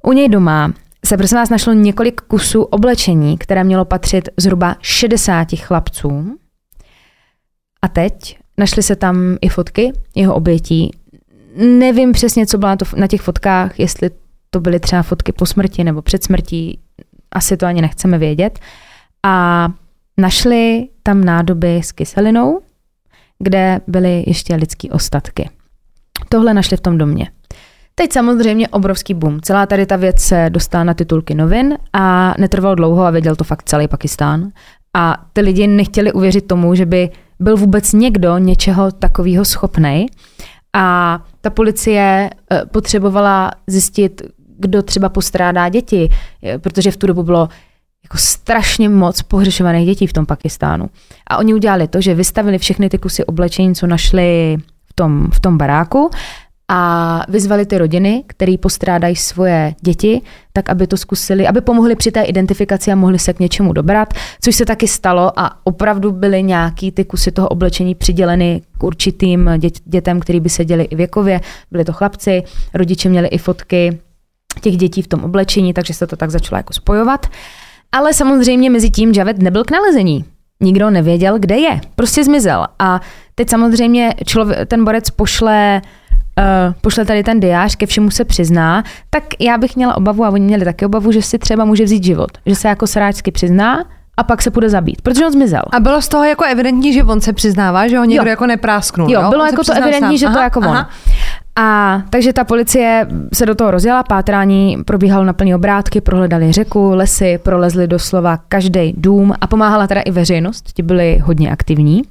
[0.03, 0.73] U něj doma
[1.05, 6.37] se prosím vás našlo několik kusů oblečení, které mělo patřit zhruba 60 chlapcům.
[7.81, 10.91] A teď našly se tam i fotky jeho obětí.
[11.55, 14.09] Nevím přesně, co bylo na těch fotkách, jestli
[14.49, 16.79] to byly třeba fotky po smrti nebo před smrtí,
[17.31, 18.59] asi to ani nechceme vědět.
[19.23, 19.67] A
[20.17, 22.61] našli tam nádoby s kyselinou,
[23.39, 25.49] kde byly ještě lidské ostatky.
[26.29, 27.31] Tohle našli v tom domě.
[27.95, 29.41] Teď samozřejmě obrovský boom.
[29.41, 33.43] Celá tady ta věc se dostala na titulky novin a netrvalo dlouho a věděl to
[33.43, 34.51] fakt celý Pakistán.
[34.93, 37.09] A ty lidi nechtěli uvěřit tomu, že by
[37.39, 40.05] byl vůbec někdo něčeho takového schopný.
[40.73, 44.21] A ta policie eh, potřebovala zjistit,
[44.59, 46.09] kdo třeba postrádá děti,
[46.43, 47.49] eh, protože v tu dobu bylo
[48.03, 50.89] jako strašně moc pohřešovaných dětí v tom Pakistánu.
[51.27, 55.39] A oni udělali to, že vystavili všechny ty kusy oblečení, co našli v tom, v
[55.39, 56.09] tom baráku
[56.73, 60.21] a vyzvali ty rodiny, které postrádají svoje děti,
[60.53, 64.13] tak aby to zkusili, aby pomohli při té identifikaci a mohli se k něčemu dobrat,
[64.41, 69.49] což se taky stalo a opravdu byly nějaký ty kusy toho oblečení přiděleny k určitým
[69.57, 73.99] dět, dětem, který by seděli i věkově, byli to chlapci, rodiče měli i fotky
[74.61, 77.27] těch dětí v tom oblečení, takže se to tak začalo jako spojovat.
[77.91, 80.25] Ale samozřejmě mezi tím Javed nebyl k nalezení.
[80.61, 81.81] Nikdo nevěděl, kde je.
[81.95, 82.67] Prostě zmizel.
[82.79, 83.01] A
[83.35, 86.00] teď samozřejmě člověk, ten borec pošle uh,
[86.81, 90.45] pošle tady ten diář, ke všemu se přizná, tak já bych měla obavu, a oni
[90.45, 92.31] měli taky obavu, že si třeba může vzít život.
[92.45, 93.85] Že se jako sráčsky přizná
[94.17, 95.61] a pak se půjde zabít, protože on zmizel.
[95.71, 98.29] A bylo z toho jako evidentní, že on se přiznává, že ho někdo jo.
[98.29, 99.11] jako neprásknul.
[99.11, 99.29] Jo, jo?
[99.29, 100.17] bylo on jako to evidentní, sám.
[100.17, 100.79] že aha, to jako aha.
[100.79, 100.85] on.
[101.55, 106.89] A takže ta policie se do toho rozjela, pátrání probíhalo na plný obrátky, prohledali řeku,
[106.89, 112.01] lesy, prolezli doslova každý dům a pomáhala teda i veřejnost, ti byli hodně aktivní.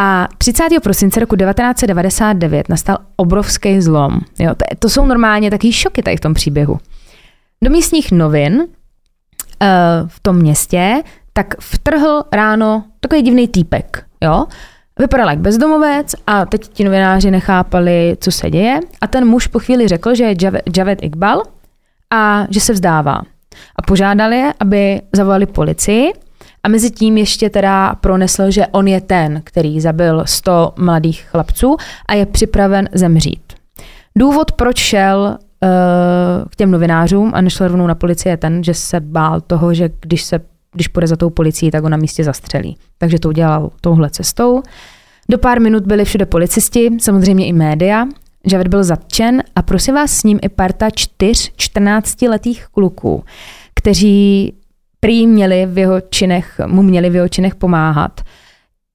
[0.00, 0.64] A 30.
[0.82, 4.20] prosince roku 1999 nastal obrovský zlom.
[4.38, 6.78] Jo, to, to jsou normálně taky šoky tady v tom příběhu.
[7.64, 8.66] Do místních novin uh,
[10.06, 14.04] v tom městě tak vtrhl ráno takový divný týpek.
[14.20, 14.46] Jo?
[14.98, 18.80] Vypadal jak bezdomovec a teď ti novináři nechápali, co se děje.
[19.00, 20.36] A ten muž po chvíli řekl, že je
[20.76, 21.42] Javed Iqbal
[22.10, 23.20] a že se vzdává.
[23.76, 26.12] A požádali je, aby zavolali policii
[26.68, 31.76] mezi tím ještě teda pronesl, že on je ten, který zabil 100 mladých chlapců
[32.06, 33.52] a je připraven zemřít.
[34.18, 35.68] Důvod, proč šel uh,
[36.50, 39.90] k těm novinářům a nešel rovnou na policii je ten, že se bál toho, že
[40.00, 40.40] když se
[40.72, 42.76] když půjde za tou policií, tak ho na místě zastřelí.
[42.98, 44.62] Takže to udělal touhle cestou.
[45.28, 48.06] Do pár minut byli všude policisti, samozřejmě i média.
[48.52, 53.24] Javed byl zatčen a prosím vás s ním i parta čtyř 14-letých kluků,
[53.74, 54.54] kteří
[55.00, 58.20] prý měli v jeho činech, mu měli v jeho činech pomáhat.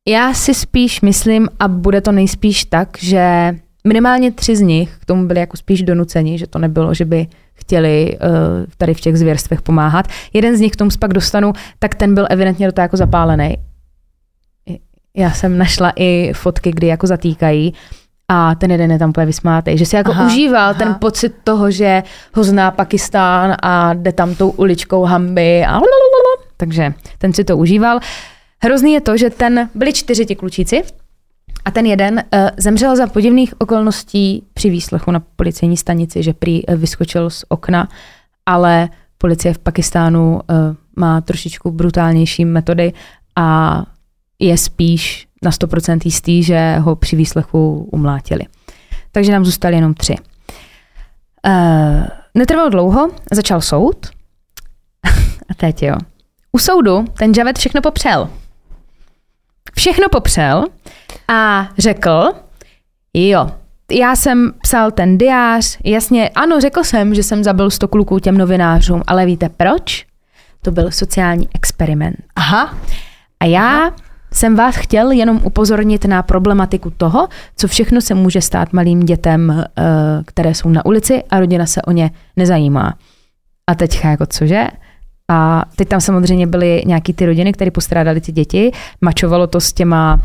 [0.07, 3.55] Já si spíš myslím, a bude to nejspíš tak, že
[3.87, 7.27] minimálně tři z nich k tomu byli jako spíš donuceni, že to nebylo, že by
[7.53, 8.27] chtěli uh,
[8.77, 10.07] tady v těch zvěrstvech pomáhat.
[10.33, 13.57] Jeden z nich k tomu pak dostanu, tak ten byl evidentně do toho jako zapálený.
[15.17, 17.73] Já jsem našla i fotky, kdy jako zatýkají
[18.27, 20.73] a ten jeden je tam úplně vysmátý, že si jako aha, užíval aha.
[20.73, 26.33] ten pocit toho, že ho zná Pakistán a jde tam tou uličkou hamby a lalalala.
[26.57, 27.99] takže ten si to užíval.
[28.63, 30.83] Hrozný je to, že ten, byli čtyři ti klučíci
[31.65, 36.65] a ten jeden uh, zemřel za podivných okolností při výslechu na policejní stanici, že prý
[36.65, 37.87] uh, vyskočil z okna
[38.45, 40.39] ale policie v Pakistánu uh,
[40.95, 42.93] má trošičku brutálnější metody
[43.35, 43.79] a
[44.39, 48.43] je spíš na 100% jistý, že ho při výslechu umlátili.
[49.11, 50.15] Takže nám zůstali jenom tři.
[51.47, 52.03] Uh,
[52.35, 54.07] netrvalo dlouho, začal soud.
[55.49, 55.95] a teď jo.
[56.51, 58.29] U soudu ten Javed všechno popřel.
[59.75, 60.65] Všechno popřel
[61.27, 62.31] a řekl,
[63.13, 63.51] jo,
[63.91, 68.37] já jsem psal ten diář, jasně, ano, řekl jsem, že jsem zabil sto kluků těm
[68.37, 70.05] novinářům, ale víte proč?
[70.61, 72.15] To byl sociální experiment.
[72.35, 72.77] Aha.
[73.39, 73.95] A já Aha.
[74.33, 79.51] Jsem vás chtěl jenom upozornit na problematiku toho, co všechno se může stát malým dětem,
[79.51, 79.83] eh,
[80.25, 82.93] které jsou na ulici a rodina se o ně nezajímá.
[83.67, 84.67] A teďka jako cože?
[85.29, 88.71] A teď tam samozřejmě byly nějaký ty rodiny, které postrádali ty děti.
[89.01, 90.19] Mačovalo to s těma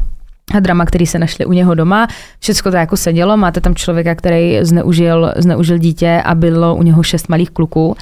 [0.60, 2.08] drama, který se našli u něho doma.
[2.40, 3.36] Všechno to jako sedělo.
[3.36, 7.96] Máte tam člověka, který zneužil, zneužil dítě a bylo u něho šest malých kluků.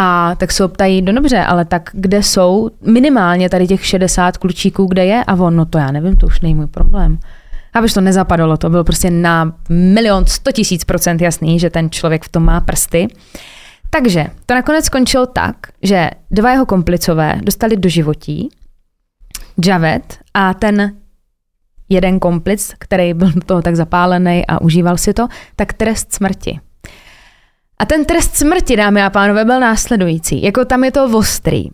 [0.00, 4.86] A tak se optají, no dobře, ale tak kde jsou minimálně tady těch 60 klučíků,
[4.86, 5.24] kde je?
[5.24, 7.18] A on, no to já nevím, to už není můj problém.
[7.74, 12.24] Abyž to nezapadalo, to bylo prostě na milion, sto tisíc procent jasný, že ten člověk
[12.24, 13.08] v tom má prsty.
[13.90, 18.48] Takže to nakonec skončilo tak, že dva jeho komplicové dostali do životí,
[19.66, 20.96] Javed a ten
[21.88, 26.60] jeden komplic, který byl do toho tak zapálený a užíval si to, tak trest smrti.
[27.78, 30.42] A ten trest smrti, dámy a pánové, byl následující.
[30.42, 31.64] Jako tam je to ostrý.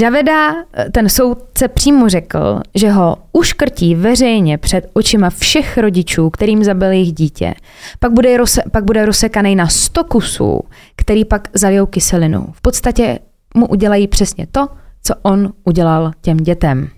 [0.00, 0.54] Javeda,
[0.92, 7.12] ten soudce přímo řekl, že ho uškrtí veřejně před očima všech rodičů, kterým zabil jejich
[7.12, 7.54] dítě.
[7.98, 10.60] Pak bude, rose, pak bude rozsekaný na 100 kusů,
[10.96, 12.46] který pak zalijou kyselinu.
[12.52, 13.18] V podstatě
[13.54, 14.68] mu udělají přesně to,
[15.02, 16.88] co on udělal těm dětem.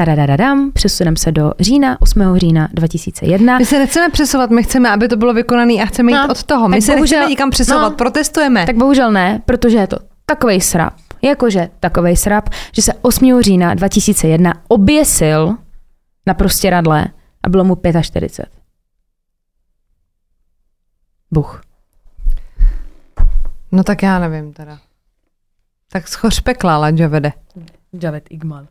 [0.00, 2.36] Tadadadadam, přesuneme se do října, 8.
[2.36, 3.58] října 2001.
[3.58, 6.42] My se nechceme přesouvat, my chceme, aby to bylo vykonané a chceme no, jít od
[6.42, 6.68] toho.
[6.68, 8.66] My se bohužel, nechceme nikam přesouvat, no, protestujeme.
[8.66, 13.40] Tak bohužel ne, protože je to takový srap, jakože takový srap, že se 8.
[13.40, 15.56] října 2001 oběsil
[16.26, 16.36] na
[16.70, 17.06] radle
[17.42, 18.48] a bylo mu 45.
[21.30, 21.62] Buch.
[23.72, 24.78] No tak já nevím teda.
[25.92, 27.32] Tak schoř pekla, ale Javede.
[28.02, 28.66] Javed Igmal.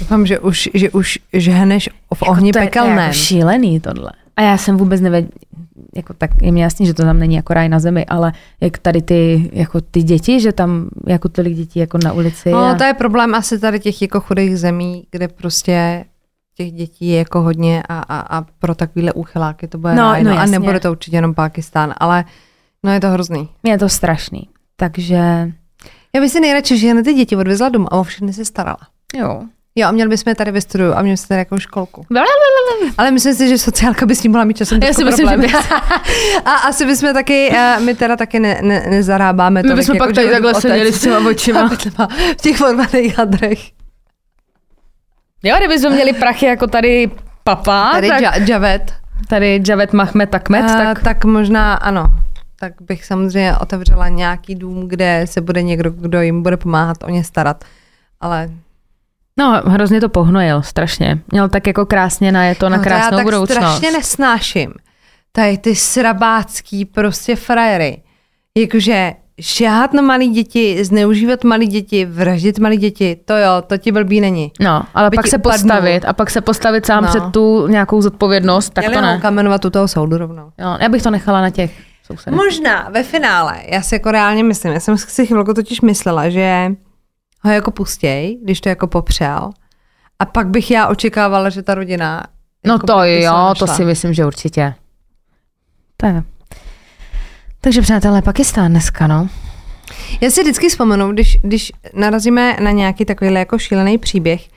[0.00, 2.94] Doufám, že už, že už žehneš v jako ohni to pekelném.
[2.94, 4.10] To je jako šílený tohle.
[4.36, 5.30] A já jsem vůbec nevěděl,
[5.96, 8.78] jako tak je mi jasný, že to tam není jako raj na zemi, ale jak
[8.78, 12.50] tady ty, jako ty děti, že tam jako tolik dětí jako na ulici.
[12.50, 12.74] No a...
[12.74, 16.04] to je problém asi tady těch jako chudých zemí, kde prostě
[16.54, 20.24] těch dětí je jako hodně a, a, a pro takovýhle úchyláky to bude no, ráj,
[20.24, 22.24] no, no a nebude to určitě jenom Pákistán, ale
[22.82, 23.48] no je to hrozný.
[23.62, 25.52] Je to strašný, takže...
[26.14, 28.78] Já bych si nejradši, že ty děti odvezla domů a o všechny se starala.
[29.16, 29.42] Jo.
[29.78, 32.06] Jo, a měli bychom tady ve studiu a měli jsme tady jako školku.
[32.98, 35.50] Ale myslím si, že sociálka by s tím mohla mít časem Já si myslím, problém.
[35.50, 35.64] že by...
[36.44, 39.62] A asi bychom taky, eh, my teda taky ne, ne, nezarábáme.
[39.62, 41.68] My bychom pak jako, tady takhle seděli s těma očima.
[42.38, 43.58] v těch formaných hadrech.
[45.42, 47.10] Jo, kdybychom měli prachy jako tady
[47.44, 47.90] papa.
[47.92, 48.48] Tady tak...
[48.48, 48.94] Javet.
[49.28, 50.64] Tady Javet Mahmet Takmet.
[50.64, 51.02] Uh, tak...
[51.02, 52.06] tak možná ano.
[52.60, 57.10] Tak bych samozřejmě otevřela nějaký dům, kde se bude někdo, kdo jim bude pomáhat o
[57.10, 57.64] ně starat.
[58.20, 58.48] Ale
[59.38, 61.18] No, hrozně to pohnojil, strašně.
[61.32, 63.58] Měl tak jako krásně na je to na krásnou no, to já budoucnost.
[63.58, 64.72] tak strašně nesnáším.
[65.32, 68.02] Tady ty srabácký prostě frajery.
[68.56, 73.92] Jakože šáhat na malé děti, zneužívat malé děti, vraždit malé děti, to jo, to ti
[73.92, 74.52] blbý není.
[74.60, 77.08] No, ale By pak se postavit a pak se postavit sám no.
[77.08, 79.18] před tu nějakou zodpovědnost, tak Měli to ne.
[79.22, 80.52] kamenovat u toho soudu rovnou.
[80.58, 81.70] Jo, já bych to nechala na těch
[82.06, 82.36] sousedech.
[82.36, 86.72] Možná ve finále, já si jako reálně myslím, já jsem si chvilku totiž myslela, že
[87.46, 89.50] ho jako pustěj, když to jako popřel.
[90.18, 92.22] A pak bych já očekávala, že ta rodina...
[92.66, 94.74] No jako to jo, to si myslím, že určitě.
[95.96, 96.22] To je.
[97.60, 99.28] Takže přátelé, Pakistán dneska, no.
[100.20, 104.48] Já si vždycky vzpomenu, když, když narazíme na nějaký takovýhle jako šílený příběh,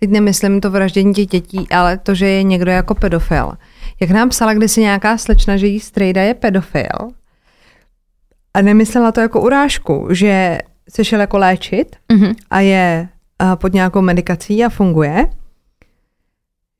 [0.00, 3.52] teď nemyslím to vraždění těch dětí, ale to, že je někdo jako pedofil.
[4.00, 7.10] Jak nám psala kdysi nějaká slečna, že jí strejda je pedofil,
[8.56, 10.58] a nemyslela to jako urážku, že
[10.90, 12.34] se šel jako léčit mm-hmm.
[12.50, 13.08] a je
[13.42, 15.26] uh, pod nějakou medikací a funguje,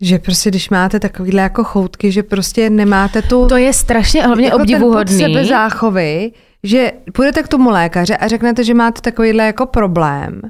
[0.00, 3.46] že prostě když máte takovýhle jako choutky, že prostě nemáte tu...
[3.46, 5.34] To je strašně hlavně jako obdivuhodný.
[5.34, 10.40] Ten záchovy, že půjdete k tomu lékaře a řeknete, že máte takovýhle jako problém.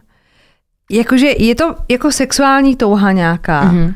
[0.91, 3.73] Jakože je to jako sexuální touha nějaká.
[3.73, 3.95] Mm-hmm.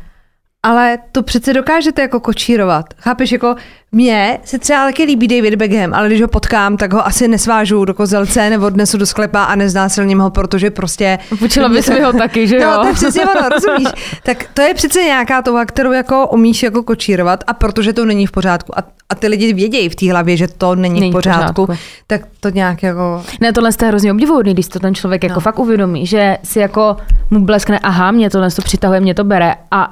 [0.62, 2.84] Ale to přece dokážete jako kočírovat.
[2.98, 3.54] Chápeš, jako
[3.92, 7.84] mně se třeba taky líbí David Beckham, ale když ho potkám, tak ho asi nesvážu
[7.84, 11.18] do kozelce nebo odnesu do sklepa a neznásilním ho, protože prostě...
[11.38, 12.70] Počula bys mi ho taky, že jo?
[12.70, 13.88] No, to je přesně ono, rozumíš?
[14.22, 18.26] Tak to je přece nějaká touha, kterou jako umíš jako kočírovat a protože to není
[18.26, 21.14] v pořádku a, a ty lidi vědějí v té hlavě, že to není, Není v
[21.14, 21.84] v pořádku, pořádku.
[22.06, 23.22] tak to nějak jako...
[23.40, 25.40] Ne, tohle je hrozně obdivuhodný, když to ten člověk jako No.
[25.40, 26.96] fakt uvědomí, že si jako
[27.30, 29.90] mu bleskne, aha, mě tohle to přitahuje, mě to bere a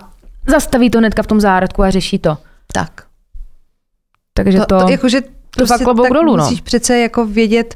[0.48, 2.38] zastaví to hnedka v tom zárodku a řeší to.
[2.72, 3.02] Tak.
[4.34, 6.44] Takže To, to, to, jakože prostě fakt klobouk tak dolů, no.
[6.44, 7.74] musíš přece jako vědět,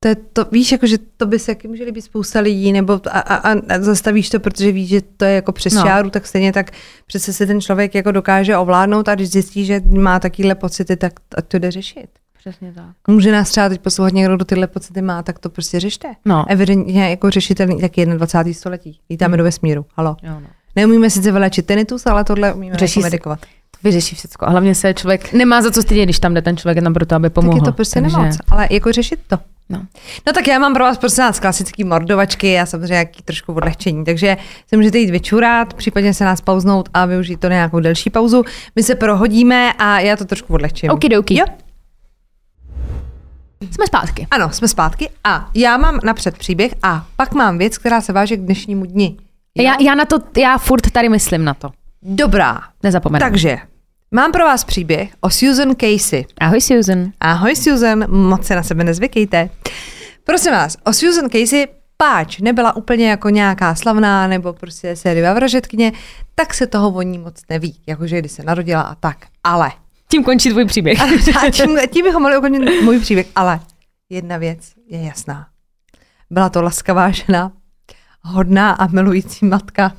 [0.00, 3.00] to, je to, víš, jako, že to by se jaký může líbit spousta lidí, nebo
[3.10, 5.82] a, a, a, zastavíš to, protože víš, že to je jako přes No.
[5.82, 6.70] čáru, tak stejně tak
[7.06, 11.12] přece se ten člověk jako dokáže ovládnout a když zjistí, že má takovéhle pocity, tak
[11.36, 12.06] ať to jde řešit.
[12.38, 12.84] Přesně tak.
[13.08, 16.08] Může nás třeba teď poslouchat někdo, kdo tyhle pocity má, tak to prostě řešte.
[16.24, 16.44] No.
[16.48, 18.54] Evidentně jako řešitelný taky 21.
[18.54, 19.00] století.
[19.10, 19.86] Lítáme do vesmíru.
[19.94, 20.16] Halo.
[20.22, 20.46] Jo, no.
[20.76, 23.40] Neumíme sice vylečit tinnitus, ale tohle umíme Řeší jako medikovat.
[23.40, 24.48] To vyřeší všechno.
[24.48, 26.94] A hlavně se člověk nemá za co stydět, když tam jde ten člověk je tam
[26.94, 27.58] proto, aby pomohl.
[27.58, 29.38] Tak je to prostě nemoc, ale jako řešit to.
[29.68, 29.78] No.
[30.26, 34.04] No tak já mám pro vás prosím vás klasický mordovačky a samozřejmě jaký trošku odlehčení,
[34.04, 34.36] takže
[34.68, 38.44] se můžete jít vyčurat, případně se nás pauznout a využít to na nějakou delší pauzu.
[38.76, 40.90] My se prohodíme a já to trošku odlehčím.
[40.90, 41.38] Okidoki.
[41.38, 41.44] Jo,
[43.70, 44.26] Jsme zpátky.
[44.30, 48.36] ano, jsme zpátky a já mám napřed příběh a pak mám věc, která se váže
[48.36, 49.16] k dnešnímu dni.
[49.58, 49.64] Jo?
[49.64, 51.70] Já, já na to, já furt tady myslím na to.
[52.02, 53.20] Dobrá, Nezapomenu.
[53.20, 53.58] takže
[54.10, 56.24] mám pro vás příběh o Susan Casey.
[56.40, 57.12] Ahoj Susan.
[57.20, 59.50] Ahoj Susan, moc se na sebe nezvykejte.
[60.24, 65.92] Prosím vás, o Susan Casey, páč nebyla úplně jako nějaká slavná nebo prostě sériová vražetkyně,
[66.34, 69.26] tak se toho o ní moc neví, jakože kdy se narodila a tak.
[69.44, 69.70] Ale,
[70.08, 71.00] Tím končí tvůj příběh.
[71.46, 73.60] a tím, tím bychom mohli ukončit můj příběh, ale
[74.08, 74.58] jedna věc
[74.88, 75.46] je jasná.
[76.30, 77.52] Byla to laskavá žena,
[78.22, 79.92] hodná a milující matka.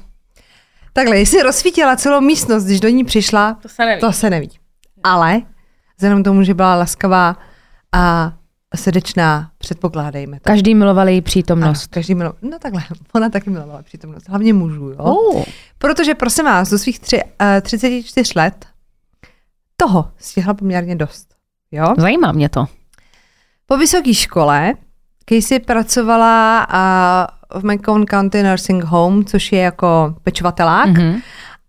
[0.94, 4.02] Takhle, jestli rozsvítila celou místnost, když do ní přišla, To se neví.
[4.02, 4.50] to se neví.
[5.04, 5.42] Ale
[5.98, 7.38] vzhledem k tomu, že byla laskavá
[7.92, 8.34] a
[8.76, 10.44] srdečná, předpokládejme to.
[10.50, 11.88] Každý miloval její Ano, přítomnost.
[11.88, 12.38] každý miloval.
[12.42, 12.84] No takhle,
[13.16, 14.30] ona taky milovala přítomnost.
[14.30, 14.96] Hlavně mužů, jo.
[14.98, 15.44] Oh.
[15.78, 18.66] Protože prosím vás, do svých tři, uh, 34 let
[19.78, 21.36] toho stihla poměrně dost.
[21.72, 21.94] Jo?
[21.98, 22.66] Zajímá mě to.
[23.66, 24.74] Po vysoké škole
[25.30, 30.88] Casey pracovala uh, v Macon County Nursing Home, což je jako pečovatelák.
[30.90, 31.20] Mhm.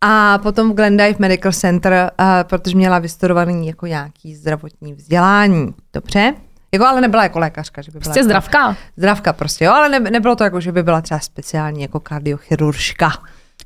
[0.01, 5.75] A potom v Glendive Medical Center, uh, protože měla vystudovaný jako nějaký zdravotní vzdělání.
[5.93, 6.35] Dobře?
[6.73, 8.77] Jako, ale nebyla jako lékařka, že by byla Prostě jako, zdravka.
[8.97, 13.13] Zdravka prostě, jo, ale ne, nebylo to jako, že by byla třeba speciální jako kardiochiruržka.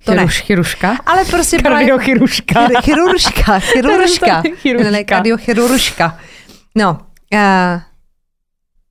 [0.05, 0.17] To ne.
[0.17, 0.97] Chiruš, chiruška.
[1.07, 2.69] Ale prostě byla jako, Kardiochiruška.
[2.69, 4.43] Chir- chiruržka, chiruržka.
[4.57, 4.91] Chiruržka.
[4.91, 6.19] Ne, kardiochiruržka.
[6.75, 6.91] No,
[7.35, 7.81] uh,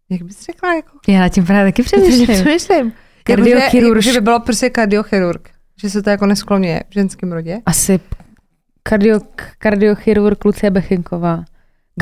[0.10, 0.98] jak bys řekla, jako?
[1.08, 2.28] Já na tím právě taky přemýšlím.
[2.42, 2.94] Přemýšlím.
[3.26, 4.04] Kardiochirurž.
[4.06, 5.50] Že by bylo prostě kardiochirurg.
[5.82, 7.60] Že se to jako neskloňuje v ženském rodě.
[7.66, 8.00] Asi
[8.84, 9.20] kardio,
[9.58, 11.44] kardiochirurg Lucie Bechinková.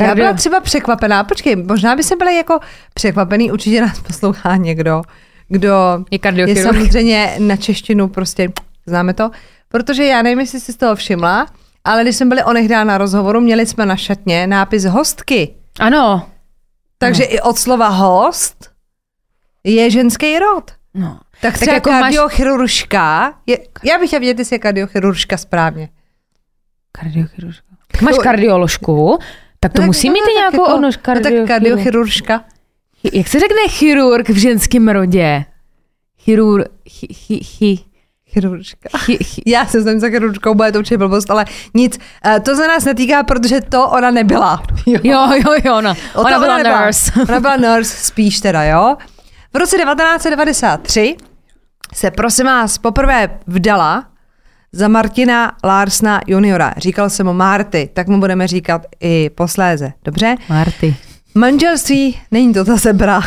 [0.02, 2.60] Já byla třeba překvapená, počkej, možná by se byli jako
[2.94, 5.02] překvapený, určitě nás poslouchá někdo,
[5.48, 6.64] kdo Je je kardiochirurg.
[6.64, 8.52] samozřejmě na češtinu prostě,
[8.86, 9.32] známe to,
[9.70, 11.48] protože já nevím, jestli jsi z toho všimla,
[11.84, 15.56] ale když jsme byli onehdá na rozhovoru, měli jsme na šatně nápis hostky.
[15.80, 16.30] Ano.
[16.98, 18.70] Takže i od slova host
[19.64, 20.72] je ženský rod.
[20.94, 21.20] No.
[21.42, 22.14] Tak třeba jako jako máš-
[23.48, 25.90] je, já bych chtěla vědět, jestli je kardiochiruržka správně.
[26.92, 27.66] Kardiochiruržka.
[27.92, 29.20] Tak máš kardioložku,
[29.60, 31.48] tak to No, musí no, mít no, tak nějakou jako- odnož No tak kardiochirurg.
[31.48, 32.44] kardiochiruržka.
[33.14, 35.46] Jak se řekne chirurg v ženském rodě?
[36.20, 36.66] Chirur...
[36.90, 37.80] Chi, chi, chi,
[38.30, 38.90] Chiruržka.
[38.98, 39.42] chi, chi.
[39.46, 42.00] Já se znám za chiruržkou, bude to určitě blbost, ale nic.
[42.26, 44.64] Eh, To se nás netýká, protože to ona nebyla.
[44.86, 45.94] Jo, Jo, jo, jo, no.
[46.16, 47.12] O Ona to byla nurse.
[47.30, 48.96] Ona byla nurse spíš teda, jo.
[49.56, 51.16] V roce 1993
[51.94, 54.06] se prosím vás poprvé vdala
[54.72, 56.74] za Martina Larsna juniora.
[56.78, 59.94] Říkal se mu Marty, tak mu budeme říkat i posléze.
[60.04, 60.36] Dobře?
[60.50, 60.96] Marty.
[61.36, 63.22] Manželství není to ta zebra.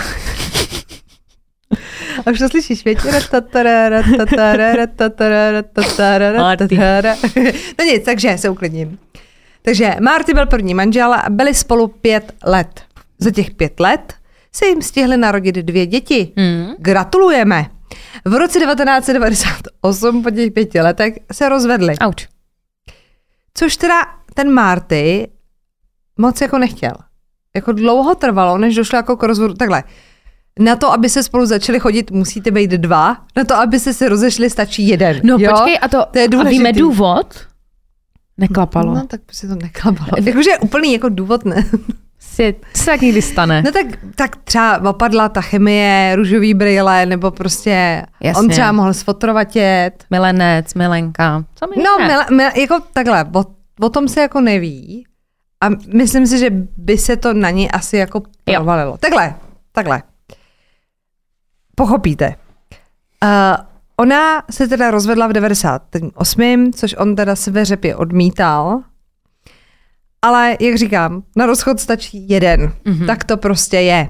[2.27, 3.09] A už to slyšíš, větě?
[7.79, 8.99] No nic, takže se uklidním.
[9.63, 12.81] Takže Marty byl první manžel a byli spolu pět let.
[13.19, 14.15] Za těch pět let
[14.57, 16.33] se jim stihly narodit dvě děti.
[16.37, 16.67] Hmm.
[16.79, 17.67] Gratulujeme.
[18.25, 21.99] V roce 1998 po těch pěti letech se rozvedli.
[21.99, 22.29] Auč.
[23.55, 23.95] Což teda
[24.35, 25.29] ten Marty
[26.19, 26.93] moc jako nechtěl.
[27.57, 29.55] Jako dlouho trvalo, než došlo jako k rozvodu.
[29.55, 29.85] Takhle,
[30.59, 33.17] na to, aby se spolu začali chodit, musíte být dva.
[33.37, 35.21] Na to, aby se se rozešli, stačí jeden.
[35.25, 35.51] No jo?
[35.51, 37.35] počkej, a to, To je a víme důvod?
[38.39, 38.95] Neklapalo.
[38.95, 40.11] No, tak prostě to neklapalo.
[40.23, 41.65] Jakože úplný jako důvod ne.
[42.37, 43.63] Prostě se tak někdy stane.
[43.63, 48.41] No tak, tak třeba opadla ta chemie, růžový brýle, nebo prostě Jasně.
[48.43, 50.05] on třeba mohl sfotovatět.
[50.11, 51.45] Milenec, milenka.
[51.55, 53.45] Co mi No, mil, mil, jako takhle, o,
[53.81, 55.07] o tom se jako neví.
[55.61, 58.55] A myslím si, že by se to na ní asi jako Jo.
[58.55, 58.97] provalilo.
[58.97, 59.35] Takhle,
[59.73, 60.03] takhle.
[61.75, 62.35] Pochopíte.
[63.25, 63.65] Uh,
[63.97, 68.81] ona se teda rozvedla v 98., což on teda své řepě odmítal.
[70.23, 72.73] Ale jak říkám, na rozchod stačí jeden.
[72.87, 73.07] Mm-hmm.
[73.07, 74.09] Tak to prostě je.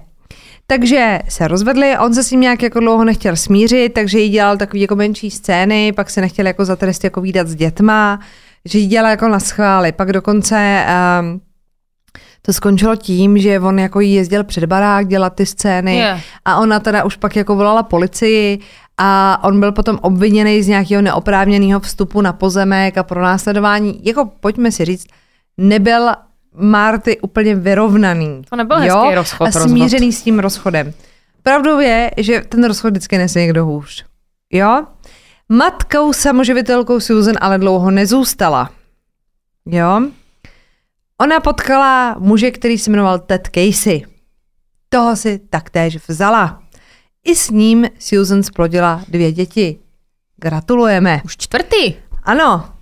[0.67, 4.57] Takže se rozvedli, on se s ním nějak jako dlouho nechtěl smířit, takže jí dělal
[4.57, 8.21] takový jako menší scény, pak se nechtěl jako za trest jako výdat s dětma,
[8.65, 9.93] že jí dělal jako na schvály.
[9.93, 10.87] Pak dokonce
[11.21, 11.41] um,
[12.43, 16.21] to skončilo tím, že on jako jí jezdil před barák dělat ty scény Je.
[16.45, 18.59] a ona teda už pak jako volala policii
[18.99, 24.01] a on byl potom obviněný z nějakého neoprávněného vstupu na pozemek a pro následování.
[24.05, 25.07] Jako pojďme si říct,
[25.59, 26.09] nebyl
[26.59, 28.43] Marty úplně vyrovnaný.
[28.51, 30.93] To nebyl hezký rozchod, A smířený s tím rozchodem.
[31.43, 34.05] Pravdou je, že ten rozchod vždycky nese někdo hůř.
[34.53, 34.85] Jo?
[35.49, 38.71] Matkou samoživitelkou Susan ale dlouho nezůstala.
[39.67, 40.03] Jo?
[41.21, 44.03] Ona potkala muže, který se jmenoval Ted Casey.
[44.89, 46.63] Toho si taktéž vzala.
[47.25, 49.79] I s ním Susan splodila dvě děti.
[50.37, 51.21] Gratulujeme.
[51.25, 51.95] Už čtvrtý.
[52.23, 52.76] Ano.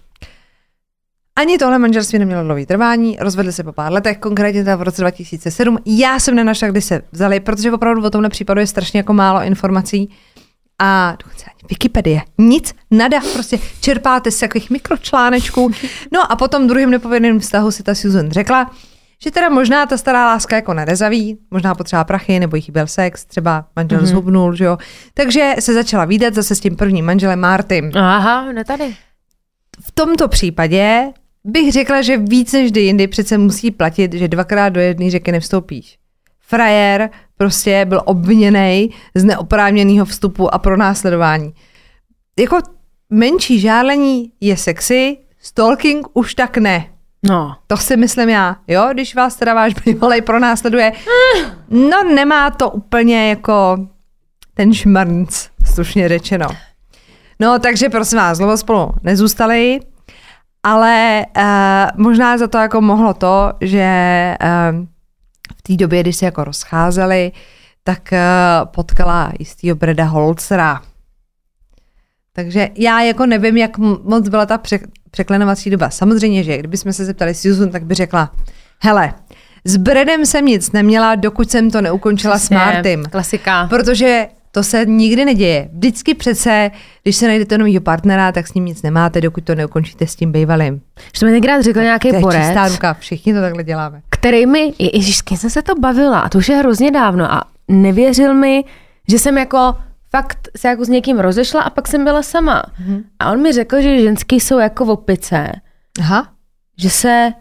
[1.36, 5.02] Ani tohle manželství nemělo dlouhý trvání, rozvedli se po pár letech, konkrétně teda v roce
[5.02, 5.78] 2007.
[5.86, 9.42] Já jsem nenašla, kdy se vzali, protože opravdu o tomhle případu je strašně jako málo
[9.42, 10.10] informací.
[10.78, 12.20] A dokonce ani Wikipedie.
[12.38, 15.70] Nic, nada, prostě čerpáte z takových mikročlánečků.
[16.12, 18.70] No a potom druhým nepovedeným vztahu si ta Susan řekla,
[19.24, 23.24] že teda možná ta stará láska jako nerezaví, možná potřeba prachy, nebo jí chyběl sex,
[23.24, 24.04] třeba manžel mm-hmm.
[24.04, 24.78] zhubnul, že jo.
[25.14, 27.90] Takže se začala výdat zase s tím prvním manželem Martym.
[27.94, 28.96] Aha, ne tady.
[29.80, 31.12] V tomto případě
[31.44, 35.32] bych řekla, že víc než kdy jindy přece musí platit, že dvakrát do jedné řeky
[35.32, 35.98] nevstoupíš.
[36.40, 41.54] Frajer prostě byl obviněný z neoprávněného vstupu a pronásledování.
[42.38, 42.58] Jako
[43.10, 46.86] menší žádlení je sexy, stalking už tak ne.
[47.22, 47.56] No.
[47.66, 50.92] To si myslím já, jo, když vás teda váš bývalej pronásleduje.
[51.70, 53.88] No nemá to úplně jako
[54.54, 56.46] ten šmrnc, slušně řečeno.
[57.40, 59.80] No takže prosím vás, dlouho spolu nezůstali,
[60.64, 61.42] ale uh,
[62.02, 63.88] možná za to jako mohlo to, že
[64.42, 64.86] uh,
[65.56, 67.32] v té době, když se jako rozcházeli,
[67.84, 70.80] tak uh, potkala jistýho Breda Holcera.
[72.32, 75.90] Takže já jako nevím, jak moc byla ta pře- překlenovací doba.
[75.90, 78.30] Samozřejmě, že kdybychom se zeptali Susan, tak by řekla,
[78.82, 79.14] hele,
[79.64, 83.04] s Bredem jsem nic neměla, dokud jsem to neukončila s Martym.
[83.10, 83.66] Klasika.
[83.68, 85.68] Protože to se nikdy neděje.
[85.72, 86.70] Vždycky přece,
[87.02, 90.32] když se najdete novýho partnera, tak s ním nic nemáte, dokud to neukončíte s tím
[90.32, 90.80] bývalým.
[91.14, 94.02] Že to mi někdy řekl nějaký To je čistá ruka, všichni to takhle děláme.
[94.10, 97.32] který mi, je- ježiš, s jsem se to bavila, a to už je hrozně dávno
[97.32, 98.64] a nevěřil mi,
[99.08, 99.74] že jsem jako
[100.10, 102.62] fakt se jako s někým rozešla a pak jsem byla sama.
[102.80, 103.02] Mhm.
[103.18, 105.52] A on mi řekl, že ženský jsou jako v opice,
[106.00, 106.28] Aha.
[106.78, 107.32] že se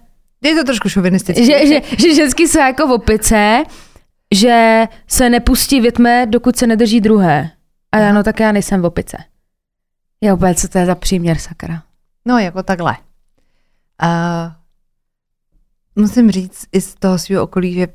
[0.43, 1.45] Je to trošku šovinistické.
[1.45, 3.63] že, že, že ženský jsou jako v opice,
[4.33, 7.51] že se nepustí větme, dokud se nedrží druhé.
[7.91, 9.17] A já, no tak já nejsem v opice.
[10.21, 11.83] Já úplně, co to je za příměr, sakra.
[12.25, 12.97] No, jako takhle.
[14.03, 14.51] Uh,
[15.95, 17.87] musím říct i z toho svého okolí, že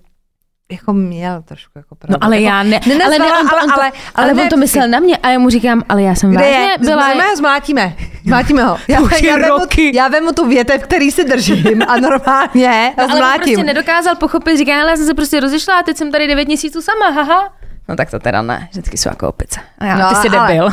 [0.72, 2.12] jako měl trošku jako pravdu.
[2.20, 4.42] No ale jako, já ne, ale, ne, on to, ale- on to, ale- ale, ale
[4.42, 6.78] on to myslel na mě a já mu říkám, ale já jsem Kde vážně je?
[6.78, 6.96] byla...
[6.96, 7.96] Normálně ho zmlátíme.
[8.24, 8.76] Zmlátíme ho.
[8.88, 9.96] Já, Už já, vemu, roky.
[9.96, 13.42] já vemu tu větev, který si držím a normálně No, ale on zmlátím.
[13.42, 16.48] prostě nedokázal pochopit, říká, ale já jsem se prostě rozešla a teď jsem tady 9
[16.48, 17.52] měsíců sama, haha.
[17.88, 19.60] No tak to teda ne, vždycky jsou jako opice.
[19.78, 20.68] A já, No, no, ty jsi ale- debil.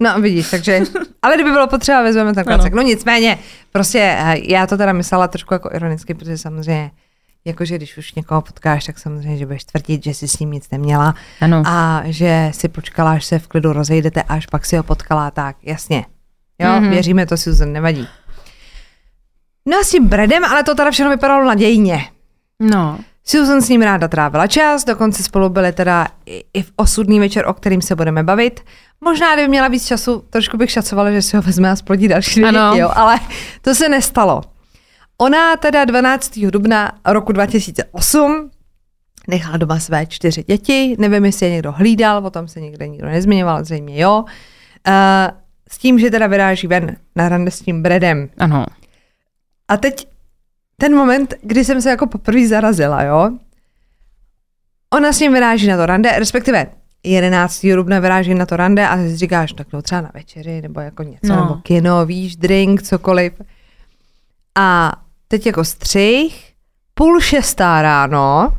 [0.00, 0.80] No vidíš, takže,
[1.22, 2.72] ale kdyby bylo potřeba, vezmeme ten klacek.
[2.74, 3.38] No nicméně,
[3.72, 6.90] prostě eh, já to teda myslela trošku jako ironicky, protože samozřejmě,
[7.44, 10.70] jakože když už někoho potkáš, tak samozřejmě, že budeš tvrdit, že jsi s ním nic
[10.70, 11.62] neměla Ano.
[11.66, 15.56] a že si počkala, až se v klidu rozejdete až pak si ho potkala, tak
[15.62, 16.06] jasně.
[16.58, 16.90] Jo, mm-hmm.
[16.90, 18.08] věříme to, Susan, nevadí.
[19.66, 22.08] No a s tím Bredem, ale to teda všechno vypadalo nadějně.
[22.60, 22.98] No.
[23.24, 27.52] Susan s ním ráda trávila čas, dokonce spolu byli teda i, v osudný večer, o
[27.54, 28.60] kterým se budeme bavit.
[29.00, 32.40] Možná, kdyby měla víc času, trošku bych šacovala, že si ho vezme a splodí další
[32.40, 32.70] dvě Ano.
[32.70, 33.20] děti, jo, ale
[33.60, 34.42] to se nestalo.
[35.22, 36.38] Ona teda 12.
[36.50, 38.50] dubna roku 2008
[39.28, 43.06] nechala doma své čtyři děti, nevím, jestli je někdo hlídal, o tom se nikde nikdo
[43.06, 44.24] nezmiňoval, zřejmě jo.
[44.88, 44.94] Uh,
[45.70, 48.28] s tím, že teda vyráží ven na rande s tím Bredem.
[48.38, 48.66] Ano.
[49.68, 50.08] A teď
[50.78, 53.30] ten moment, kdy jsem se jako poprvé zarazila, jo.
[54.94, 56.66] Ona s ním vyráží na to rande, respektive
[57.02, 57.66] 11.
[57.74, 61.02] dubna vyráží na to rande a si říkáš, tak no třeba na večeři, nebo jako
[61.02, 61.36] něco, no.
[61.36, 63.32] nebo kino, víš, drink, cokoliv.
[64.54, 64.92] A
[65.32, 66.52] teď jako střih,
[66.94, 68.56] půl šestá ráno,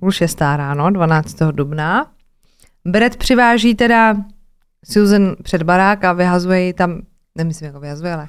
[0.00, 1.36] půl šestá ráno, 12.
[1.52, 2.10] dubna.
[2.84, 4.16] Brett přiváží teda
[4.90, 7.00] Susan před barák a vyhazuje ji tam,
[7.34, 8.28] nemyslím jako vyhazuje, ale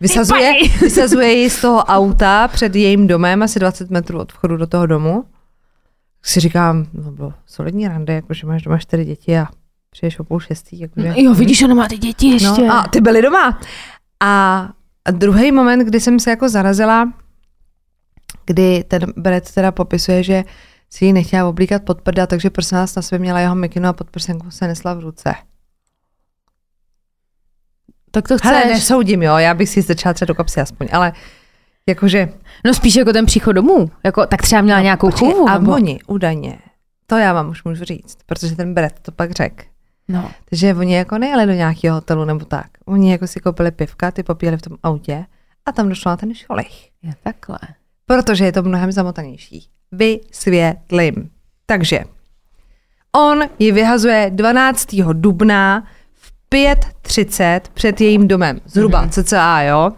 [0.00, 4.66] vysazuje, vysazuje ji z toho auta před jejím domem, asi 20 metrů od vchodu do
[4.66, 5.22] toho domu.
[6.20, 9.46] Tak si říkám, no bylo solidní rande, jakože máš doma čtyři děti a
[9.90, 10.80] přijdeš o půl šestý.
[10.80, 12.66] Jakože, Jo, vidíš, ona má ty děti ještě.
[12.66, 13.60] No, a ty byly doma.
[14.22, 14.68] A
[15.10, 17.12] druhý moment, kdy jsem se jako zarazila,
[18.46, 20.44] kdy ten Brett teda popisuje, že
[20.90, 23.92] si ji nechtěla oblíkat pod prda, takže prosím nás na sobě měla jeho mikinu a
[23.92, 25.34] podprsenku se nesla v ruce.
[28.10, 28.50] tak to chceš.
[28.50, 31.12] Hele, nesoudím, jo, já bych si začala třeba do kapsy aspoň, ale
[31.88, 32.28] jakože...
[32.64, 33.90] No spíš jako ten příchod domů.
[34.04, 35.48] Jako, tak třeba měla no, nějakou počkej, chůvu.
[35.48, 35.72] A nebo...
[35.72, 36.58] oni údajně,
[37.06, 39.64] to já vám už můžu říct, protože ten Brett to pak řekl.
[40.08, 40.30] No.
[40.50, 42.66] Takže oni jako nejeli do nějakého hotelu nebo tak.
[42.86, 45.24] Oni jako si koupili pivka, ty popíjeli v tom autě
[45.66, 46.88] a tam došlo na ten šolich.
[47.02, 47.58] Je takhle.
[48.06, 49.68] protože je to mnohem zamotanější.
[49.92, 51.30] Vysvětlím.
[51.66, 52.04] Takže
[53.12, 54.94] on ji vyhazuje 12.
[55.12, 58.60] dubna v 5.30 před jejím domem.
[58.64, 59.10] Zhruba Mhm.
[59.10, 59.24] mm-hmm.
[59.24, 59.92] cca, jo?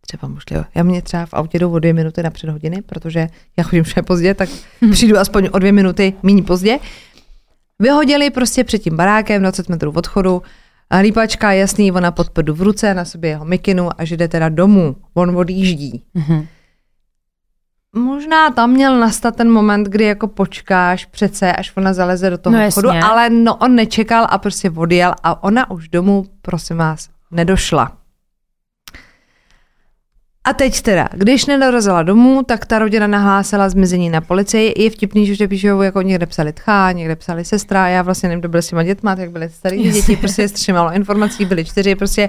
[0.00, 3.26] Třeba možná, já mě třeba v autě jdu o dvě minuty napřed hodiny, protože
[3.56, 4.48] já chodím vše pozdě, tak
[4.92, 6.78] přijdu aspoň o dvě minuty méně pozdě.
[7.78, 10.42] Vyhodili prostě před tím barákem 20 metrů od chodu, a
[11.00, 14.48] lípačka, jasný, ona pod prdu v ruce, na sobě jeho mikinu a že jde teda
[14.48, 14.96] domů.
[15.14, 16.46] On odjíždí Mhm.
[17.96, 22.56] možná tam měl nastat ten moment, kdy jako počkáš přece, až ona zaleze do toho
[22.56, 23.02] No jasně.
[23.02, 27.92] ale no on nečekal a prostě odjel a ona už domů, prosím vás, nedošla.
[30.46, 34.82] A teď teda, když nedorazila domů, tak ta rodina nahlásila zmizení na policii.
[34.82, 37.88] Je vtipný, že píšou, jako někde psali tchá, někde psali sestra.
[37.88, 40.00] Já vlastně nevím, kdo byl s těma dětma, jak byly starý Jasně.
[40.00, 42.28] děti, prostě málo informací, byly čtyři, prostě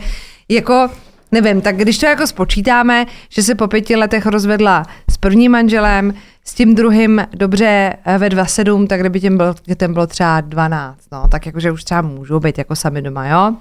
[0.49, 0.89] jako
[1.31, 6.13] Nevím, tak když to jako spočítáme, že se po pěti letech rozvedla s prvním manželem,
[6.45, 10.99] s tím druhým dobře eh, ve 2,7, tak kdyby těm bylo, dětem bylo třeba 12,
[11.11, 13.53] no, tak jakože už třeba můžou být jako sami doma, jo?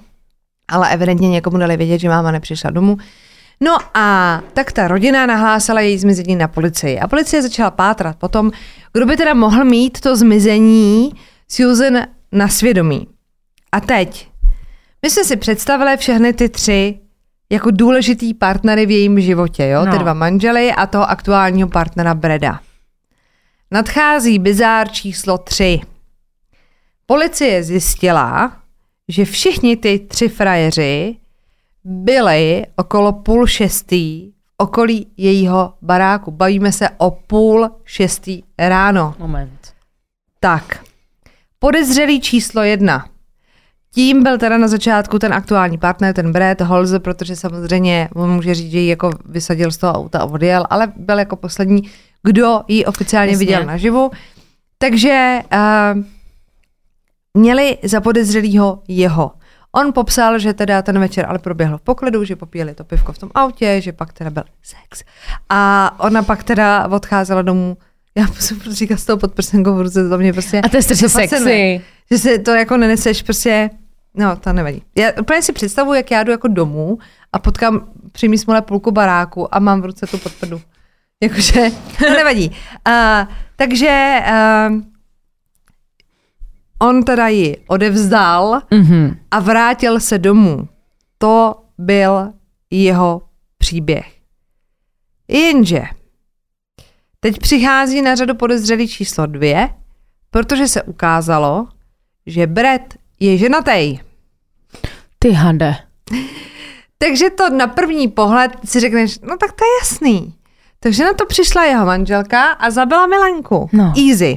[0.69, 2.97] Ale evidentně někomu dali vědět, že máma nepřišla domů.
[3.61, 7.01] No a tak ta rodina nahlásila její zmizení na policii.
[7.01, 8.51] A policie začala pátrat potom,
[8.93, 11.13] kdo by teda mohl mít to zmizení
[11.49, 11.99] Susan
[12.33, 13.09] na svědomí.
[13.73, 14.29] A teď,
[15.03, 16.99] my jsme si představili všechny ty tři
[17.53, 19.85] jako důležitý partnery v jejím životě, jo?
[19.85, 19.93] No.
[19.93, 22.61] Ty dva manžely a toho aktuálního partnera Breda.
[23.71, 25.81] Nadchází bizár číslo tři.
[27.07, 28.57] Policie zjistila,
[29.09, 31.17] že všichni ty tři frajeři
[31.85, 36.31] byli okolo půl šestý v okolí jejího baráku.
[36.31, 39.15] Bavíme se o půl šestý ráno.
[39.19, 39.73] Moment.
[40.41, 40.81] Tak,
[41.59, 43.09] podezřelý číslo jedna.
[43.95, 48.55] Tím byl teda na začátku ten aktuální partner, ten Brett Holze, protože samozřejmě on může
[48.55, 51.83] říct, že ji jako vysadil z toho auta a odjel, ale byl jako poslední,
[52.23, 53.47] kdo ji oficiálně Jasně.
[53.47, 54.11] viděl naživu.
[54.79, 56.03] Takže uh,
[57.35, 59.33] měli za podezřelýho jeho.
[59.75, 63.19] On popsal, že teda ten večer ale proběhl v poklidu, že popíjeli to pivko v
[63.19, 65.05] tom autě, že pak teda byl sex.
[65.49, 67.77] A ona pak teda odcházela domů
[68.19, 70.61] já musím prostě říkat s tou podprsenkou v ruce, to mě prostě...
[70.61, 71.83] A to je strašně sexy.
[72.11, 73.71] Že si to jako neneseš prostě,
[74.15, 74.83] no to nevadí.
[74.97, 76.99] Já úplně si představuji, jak já jdu jako domů
[77.33, 80.61] a potkám při mý smole půlku baráku a mám v ruce tu podprdu.
[81.23, 82.51] Jakože, to nevadí.
[82.89, 84.94] Uh, takže uh,
[86.83, 89.17] on teda ji odevzdal Mhm.
[89.31, 90.69] a vrátil se domů.
[91.19, 92.33] To byl
[92.71, 93.23] jeho
[93.59, 94.13] příběh.
[95.29, 95.83] Jenže
[97.21, 99.69] teď přichází na řadu podezřelý číslo dvě,
[100.31, 101.69] protože se ukázalo,
[102.27, 103.99] že Brett je ženatý.
[105.19, 105.75] Ty hade.
[106.99, 110.35] Takže to na první pohled si řekneš, no tak to je jasný.
[110.81, 113.69] Takže na to přišla jeho manželka a zabila Milenku.
[113.73, 113.93] No.
[114.09, 114.37] Easy.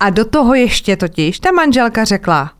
[0.00, 2.52] A do toho ještě totiž ta manželka řekla,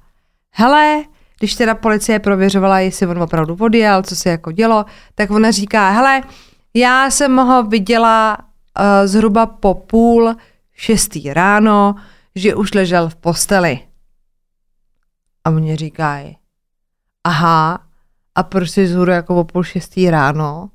[0.51, 1.05] hele,
[1.39, 4.85] když teda policie prověřovala, jestli on opravdu odjel, co se jako dělo,
[5.15, 6.23] tak ona říká, hele,
[6.75, 10.35] já jsem ho viděla uh, zhruba po půl
[10.73, 11.95] šestý ráno,
[12.35, 13.81] že už ležel v posteli.
[15.45, 16.37] A mě říkají,
[17.25, 17.79] aha,
[18.35, 20.71] a proč jsi zhruba jako o půl šestý ráno?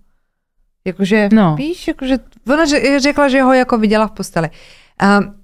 [0.86, 1.56] Jakože, no.
[1.56, 4.50] Víš, jakože, ona řek- řekla, že ho jako viděla v posteli.
[5.20, 5.43] Um,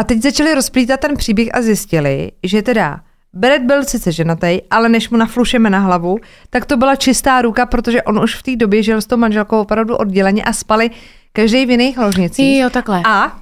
[0.00, 3.00] a teď začali rozplítat ten příběh a zjistili, že teda
[3.32, 6.18] Brett byl sice ženatý, ale než mu naflušeme na hlavu,
[6.50, 9.60] tak to byla čistá ruka, protože on už v té době žil s tou manželkou
[9.60, 10.90] opravdu odděleně a spali
[11.32, 12.60] každý v jiných ložnicích.
[12.60, 13.02] Jo, takhle.
[13.06, 13.40] A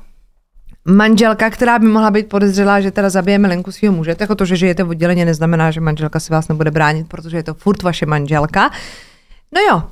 [0.84, 4.56] manželka, která by mohla být podezřelá, že teda zabije milinku svého muže, tak to, že
[4.56, 8.70] žijete odděleně, neznamená, že manželka si vás nebude bránit, protože je to furt vaše manželka.
[9.54, 9.82] No jo,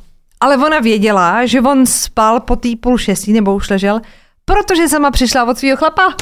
[0.41, 4.01] ale ona věděla, že on spal po té půl šestý, nebo už ležel,
[4.45, 6.15] protože sama přišla od svého chlapa.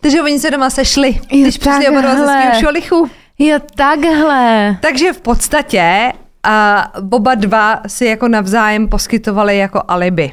[0.00, 3.10] Takže oni se doma sešli, Jo, když přišli oba dva ze svého šolichu.
[3.38, 4.76] Jo, takhle.
[4.80, 10.30] Takže v podstatě a oba dva si jako navzájem poskytovali jako alibi.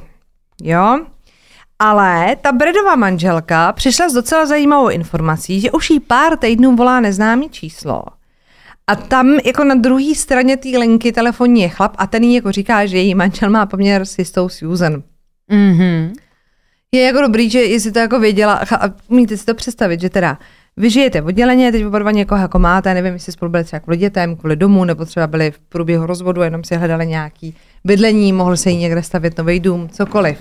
[0.63, 0.99] Jo?
[1.80, 6.99] Ale ta Bredová manželka přišla s docela zajímavou informací, že už jí pár týdnů volá
[6.99, 8.03] neznámý číslo.
[8.88, 12.51] A tam jako na druhé straně té linky telefonní je chlap a ten jí jako
[12.51, 15.03] říká, že její manžel má poměr s jistou Susan.
[15.51, 16.13] Mhm.
[16.91, 20.38] Je jako dobrý, že jestli to jako věděla, a umíte si to představit, že teda
[20.77, 23.97] vy žijete odděleně, teď oba dva někoho jako máte, nevím, jestli spolu byli třeba kvůli
[23.97, 28.57] dětem, kvůli domů, nebo třeba byli v průběhu rozvodu, jenom si hledali nějaký bydlení, mohl
[28.57, 30.38] se jí někde stavět nový dům, cokoliv.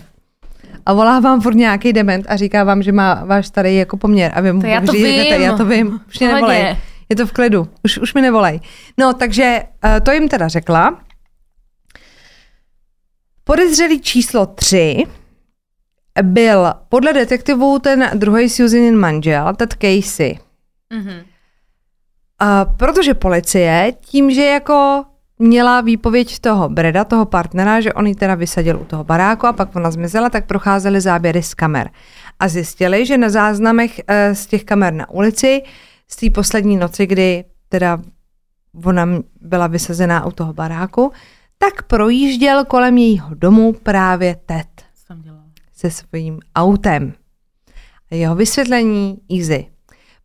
[0.86, 4.32] A volá vám furt nějaký dement a říká vám, že má váš starý jako poměr
[4.34, 5.42] a vy mu To já to vím.
[5.42, 6.76] já to vím, už mě nevolej.
[7.09, 8.61] Je to v klidu, už, už mi nevolej.
[8.99, 11.01] No, takže uh, to jim teda řekla.
[13.44, 15.05] Podezřelý číslo tři
[16.22, 20.38] byl podle detektivů ten druhý Susanin manžel, Ted Casey.
[20.92, 21.20] Mhm.
[22.38, 25.04] A protože policie tím, že jako
[25.38, 29.52] měla výpověď toho Breda, toho partnera, že on ji teda vysadil u toho baráku a
[29.52, 31.90] pak ona zmizela, tak procházeli záběry z kamer.
[32.38, 35.62] A zjistili, že na záznamech eh, z těch kamer na ulici,
[36.08, 37.98] z té poslední noci, kdy teda
[38.84, 39.08] ona
[39.40, 41.12] byla vysazená u toho baráku,
[41.58, 44.76] tak projížděl kolem jejího domu právě Ted?
[45.77, 47.12] Se svým autem.
[48.11, 49.66] A jeho vysvětlení easy.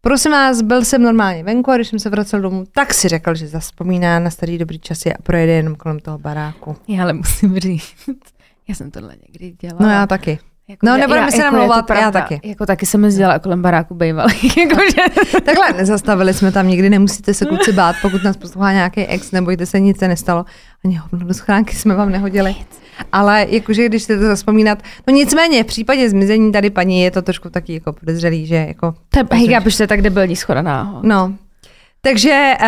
[0.02, 3.36] Prosím vás, byl jsem normálně venku a když jsem se vracel domů, tak si řekl,
[3.36, 6.76] že zaspomíná na starý dobrý časy a projede jenom kolem toho baráku.
[6.88, 7.96] Já ale musím říct,
[8.68, 9.86] já jsem tohle někdy dělala.
[9.86, 10.40] No já taky.
[10.68, 12.22] Jako, No, já- nebudeme já- se jako to namlouvat, já pravda.
[12.22, 12.40] taky.
[12.44, 14.34] Jako taky jsem jezdila kolem baráku bejvaly.
[14.58, 15.02] Jakože...
[15.46, 19.66] Takhle, nezastavili jsme tam nikdy, nemusíte se kluci bát, pokud nás poslouchá nějaký ex, nebojte
[19.66, 20.46] se, nic se nestalo.
[20.86, 22.56] Ani hovno do schránky jsme vám nehodili.
[23.12, 27.50] Ale jakože, když chcete zaspomínat, no nicméně, v případě zmizení tady paní je to trošku
[27.50, 29.24] taky jako podezřelý, že jako To já
[29.62, 31.04] to je tak debilní schoda náhod.
[31.04, 31.34] No,
[32.02, 32.68] takže uh,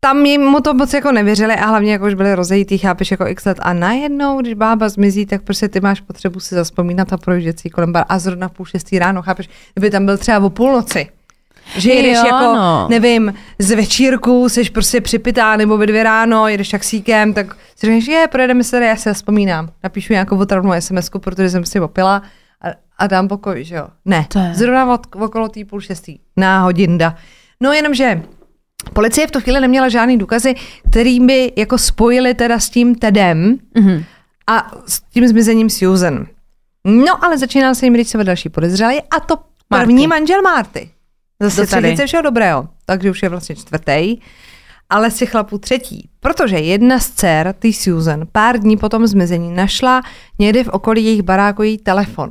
[0.00, 3.26] tam jim mu to moc jako nevěřili a hlavně jako už byli rozejítý, chápeš, jako
[3.26, 7.16] x let a najednou, když bába zmizí, tak prostě ty máš potřebu si zaspomínat a
[7.16, 10.38] projíždět si kolem bar a zrovna v půl šestý ráno, chápeš, kdyby tam byl třeba
[10.38, 11.08] o půlnoci.
[11.76, 12.86] Že jedeš Jo, jako, no.
[12.90, 18.06] nevím, z večírku, jsi prostě připitá, nebo ve dvě ráno, jedeš taxíkem, tak si řekneš,
[18.06, 19.70] je, projedeme se tady, já si vzpomínám.
[19.84, 22.22] Napíšu nějakou otravnou sms protože jsem si opila
[22.62, 23.86] a, a dám pokoj, že jo.
[24.04, 27.16] Ne, zrovna od, okolo té půl šestý, náhodinda.
[27.60, 28.22] No jenomže
[28.82, 30.54] policie v tu chvíli neměla žádný důkazy,
[30.90, 34.04] který by jako spojili teda s tím Tedem Mhm.
[34.46, 36.26] a s tím zmizením Susan.
[36.84, 39.36] No ale začínal se jim rýsovat další podezřelý a to
[39.68, 40.06] první Marty.
[40.06, 40.90] manžel Marty.
[41.42, 41.96] Zase Do tady.
[42.06, 44.16] všeho dobrého, takže už je vlastně čtvrtý,
[44.90, 46.08] ale těch chlapů třetí.
[46.20, 50.02] Protože jedna z dcer, ty Susan, pár dní po tom zmizení našla
[50.38, 52.30] někdy v okolí jejich baráku její telefon.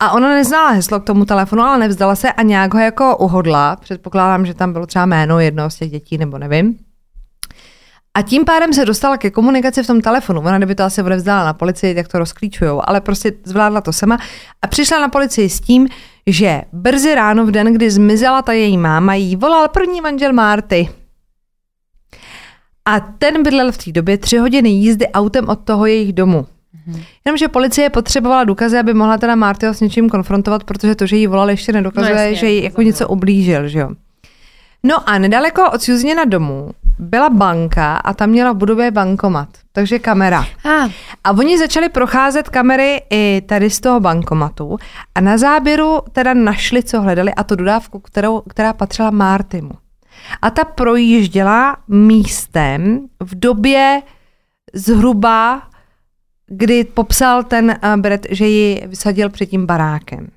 [0.00, 3.76] A ona neznala heslo k tomu telefonu, ale nevzdala se a nějak ho jako uhodla.
[3.76, 6.78] Předpokládám, že tam bylo třeba jméno jednoho z těch dětí, nebo nevím.
[8.14, 10.40] A tím pádem se dostala ke komunikaci v tom telefonu.
[10.40, 14.18] Ona kdyby to asi odevzdala na policii, tak to rozklíčujou, ale prostě zvládla to sama
[14.62, 15.88] a přišla na policii s tím,
[16.26, 20.88] že brzy ráno v den, kdy zmizela ta její máma, jí volal první manžel Marty.
[22.84, 26.46] A ten bydlel v té době tři hodiny jízdy autem od toho jejich domu.
[27.24, 31.26] Jenomže policie potřebovala důkazy, aby mohla teda Martyho s něčím konfrontovat, protože to, že jí
[31.26, 33.90] volal, ještě nedokazuje, No jasně, že jí jako něco ublížil, že jo.
[34.82, 39.98] No a nedaleko od Susanina domu byla banka a tam měla v budově bankomat, takže
[39.98, 40.40] kamera.
[40.64, 40.88] A,
[41.24, 44.76] A oni začali procházet kamery i tady z toho bankomatu
[45.14, 49.70] a na záběru teda našli, co hledali a to dodávku, kterou, která patřila Martimu.
[50.42, 54.02] A ta projížděla místem v době
[54.74, 55.62] zhruba,
[56.48, 60.28] kdy popsal ten uh, Brett, že ji vysadil před tím barákem.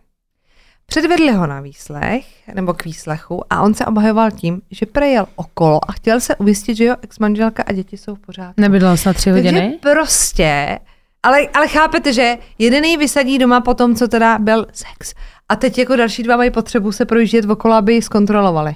[0.85, 5.89] Předvedli ho na výslech, nebo k výslechu a on se obhajoval tím, že prejel okolo
[5.89, 8.61] a chtěl se ujistit, že jeho ex-manželka a děti jsou v pořádku.
[8.61, 9.79] nebydlel snad tři Takže hodiny?
[9.81, 10.79] prostě,
[11.23, 15.13] ale, ale chápete, že jeden ji vysadí doma po tom, co teda byl sex.
[15.49, 18.75] A teď jako další dva mají potřebu se projíždět okolo, aby ji zkontrolovali.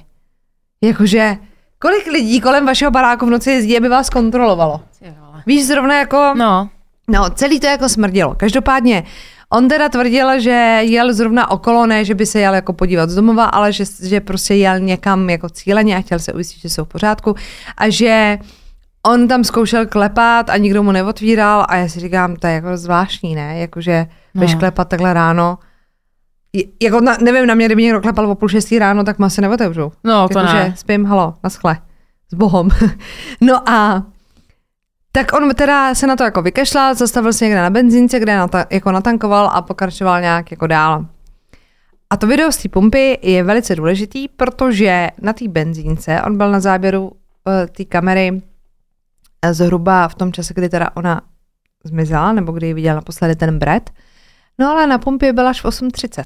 [0.82, 1.36] Jakože,
[1.78, 4.80] kolik lidí kolem vašeho baráku v noci jezdí, aby vás kontrolovalo?
[5.46, 6.34] Víš, zrovna jako...
[6.36, 6.68] No,
[7.08, 8.34] No, celý to jako smrdilo.
[8.34, 9.02] Každopádně,
[9.50, 13.14] on teda tvrdil, že jel zrovna okolo, ne, že by se jel jako podívat z
[13.14, 16.84] domova, ale že, že prostě jel někam jako cíleně a chtěl se ujistit, že jsou
[16.84, 17.34] v pořádku
[17.76, 18.38] a že
[19.06, 22.76] on tam zkoušel klepat a nikdo mu neotvíral a já si říkám, to je jako
[22.76, 23.58] zvláštní, ne?
[23.58, 24.58] Jakože No.
[24.58, 25.58] klepat takhle ráno.
[26.82, 29.40] Jako na, nevím, na mě, kdyby někdo klepal o půl šestý ráno, tak mu asi
[29.40, 29.92] neotevřu.
[30.04, 30.74] no to Jakože ne.
[30.76, 31.76] spím, halo, naschle,
[32.30, 32.70] s bohom.
[33.40, 34.02] no a
[35.16, 38.66] Tak on teda se na to jako vykašlal, zastavil se někde na benzínce, kde nata-
[38.70, 41.06] jako natankoval a pokračoval nějak jako dál.
[42.10, 46.50] A to video z té pumpy je velice důležitý, protože na té benzínce, on byl
[46.50, 47.12] na záběru uh,
[47.76, 48.42] té kamery
[49.42, 51.20] eh, zhruba v tom čase, kdy teda ona
[51.84, 53.90] zmizela, nebo kdy ji viděl naposledy ten Brad,
[54.58, 56.24] no ale na pumpě byla až v 8.30.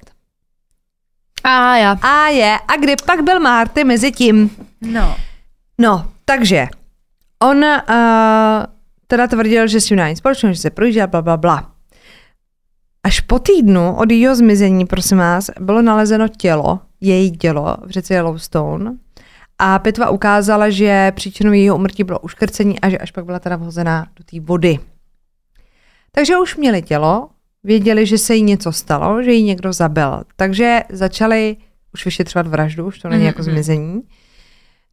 [1.44, 1.96] A já.
[2.02, 4.50] A je, a kdy pak byl Marty mezi tím?
[4.80, 5.16] No.
[5.78, 6.68] No, takže
[7.42, 8.79] on uh,
[9.10, 11.70] teda tvrdil, že s tím není společnost, že se projížděl, bla, bla, bla.
[13.02, 18.14] Až po týdnu od jejího zmizení, prosím vás, bylo nalezeno tělo, její tělo v řece
[18.14, 18.96] Yellowstone
[19.58, 23.56] a pitva ukázala, že příčinou jejího umrtí bylo uškrcení a že až pak byla teda
[23.56, 24.78] vhozená do té vody.
[26.12, 27.28] Takže už měli tělo,
[27.64, 30.22] věděli, že se jí něco stalo, že jí někdo zabil.
[30.36, 31.56] Takže začali
[31.94, 33.50] už vyšetřovat vraždu, už to není Mhm, jako mhm.
[33.50, 34.00] zmizení.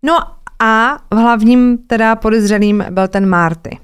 [0.04, 0.18] No
[0.60, 3.78] a v hlavním teda podezřelým byl ten Marty.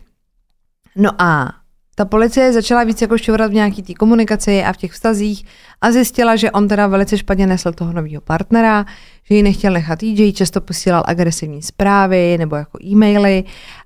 [0.96, 1.54] No a
[1.96, 5.46] ta policie začala víc jako šťourat v nějaký té komunikaci a v těch vztazích
[5.82, 8.86] a zjistila, že on teda velice špatně nesl toho nového partnera,
[9.24, 13.44] že ji nechtěl nechat jít, že jí často posílal agresivní zprávy nebo jako e-maily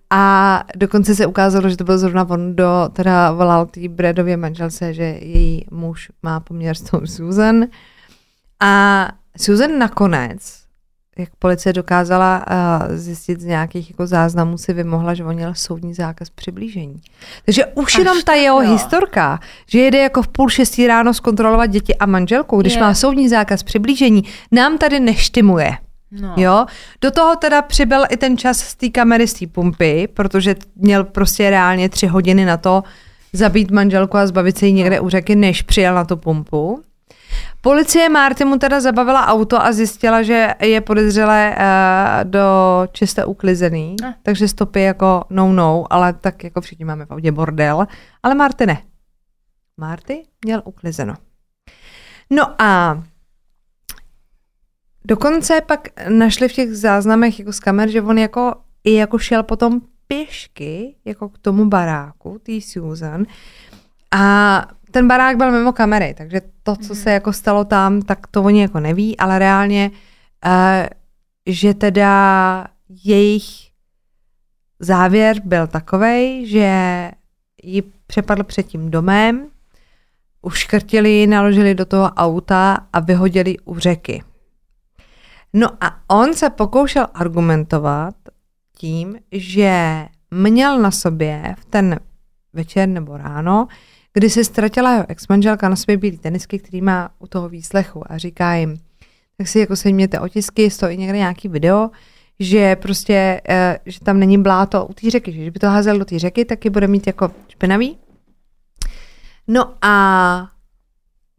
[0.10, 4.94] a dokonce se ukázalo, že to byl zrovna on, kdo teda volal té Bradově manželce,
[4.94, 7.66] že její muž má poměr s tou Susan.
[8.60, 10.67] A Susan nakonec,
[11.20, 15.94] jak policie dokázala uh, zjistit z nějakých jako záznamů, si vymohla, že on měl soudní
[15.94, 17.02] zákaz přiblížení.
[17.46, 18.72] Takže už Až jenom ta jeho jo.
[18.72, 22.82] historka, že jede jako v půl šestý ráno zkontrolovat děti a manželku, když Je.
[22.82, 25.78] má soudní zákaz přiblížení, nám tady neštimuje.
[26.12, 26.34] No.
[26.38, 26.66] Jo,
[27.02, 31.04] do toho teda přibyl i ten čas z té kamery, z té pumpy, protože měl
[31.04, 32.84] prostě reálně tři hodiny na to
[33.34, 36.84] zabít manželku a zbavit se jí někde u řeky, než přijel na tu pumpu.
[37.62, 42.44] Policie Marty mu teda zabavila auto a zjistila, že je podezřelé uh, do
[42.92, 44.14] čista uklizený, Ah.
[44.24, 47.88] takže stopy jako no no, ale tak jako všichni máme v autě bordel,
[48.24, 48.82] ale Marty ne.
[49.78, 51.14] Marty měl uklizeno.
[52.30, 53.02] No a
[55.06, 58.54] Dokonce pak našli v těch záznamech jako z kamer, že on jako
[58.84, 63.26] i jako šel potom pěšky jako k tomu baráku, tý Susan.
[64.12, 68.44] A ten barák byl mimo kamery, takže to, co se jako stalo tam, tak to
[68.44, 69.92] oni jako neví, ale reálně,
[70.46, 70.52] uh,
[71.46, 72.68] že teda
[73.04, 73.44] jejich
[74.80, 77.12] závěr byl takovej, že
[77.64, 79.48] ji přepadl před tím domem,
[80.42, 84.24] uškrtili ji, naložili do toho auta a vyhodili u řeky.
[85.54, 88.16] No a on se pokoušel argumentovat
[88.78, 92.00] tím, že měl na sobě v ten
[92.54, 93.68] večer nebo ráno,
[94.14, 98.18] kdy se ztratila jeho ex-manželka na sobě bílý tenisky, který má u toho výslechu a
[98.18, 98.78] říká jim,
[99.38, 101.90] tak si jako sejměte otisky, stojí někde nějaký video,
[102.40, 106.00] že prostě, eh, že tam není bláto u té řeky, že když by to házel
[106.00, 107.98] do té řeky, tak je bude mít jako špinavý.
[109.48, 110.48] No a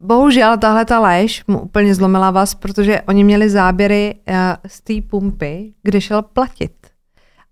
[0.00, 4.94] bohužel tahle ta lež mu úplně zlomila vás, protože oni měli záběry eh, z té
[5.10, 6.72] pumpy, kde šel platit.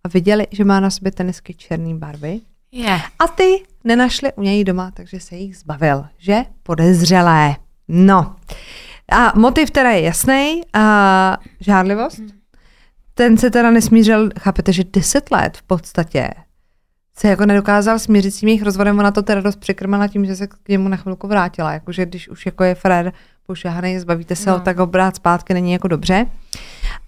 [0.05, 2.41] A viděli, že má na sobě tenisky černé barvy.
[2.77, 3.01] Je.
[3.19, 6.05] A ty nenašli u něj doma, takže se jich zbavil.
[6.19, 6.45] Že?
[6.63, 7.57] Podezřelé.
[7.89, 8.37] No.
[9.13, 10.61] A motiv teda je jasný.
[10.73, 12.21] A žádlivost.
[13.15, 16.31] Ten se teda nesmířil, chápete, že 10 let v podstatě
[17.19, 20.37] se jako nedokázal smířit s tím jejich rozvodem, ona to teda dost překrmala tím, že
[20.37, 23.13] se k němu na chvilku vrátila, jakože když už jako je frér
[23.47, 24.57] pošahaný, zbavíte se no.
[24.57, 26.27] ho, tak ho brát zpátky není jako dobře.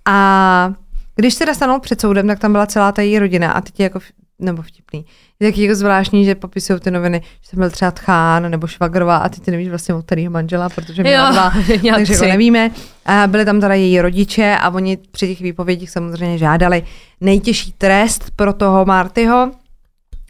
[0.05, 0.73] A
[1.17, 3.85] když teda stanul před soudem, tak tam byla celá ta její rodina a teď je
[3.85, 4.01] jako,
[4.39, 5.05] nebo vtipný,
[5.41, 9.17] je taky jako zvláštní, že popisují ty noviny, že tam byl třeba Tchán nebo Švagrová
[9.17, 11.51] a ty ty nevíš vlastně od kterého manžela, protože měla Jo, dva,
[11.83, 12.31] měla takže jako tři.
[12.33, 12.71] nevíme.
[13.07, 16.83] A byly tam teda její rodiče a oni při těch výpovědích samozřejmě žádali
[17.21, 19.51] nejtěžší trest pro toho Martyho.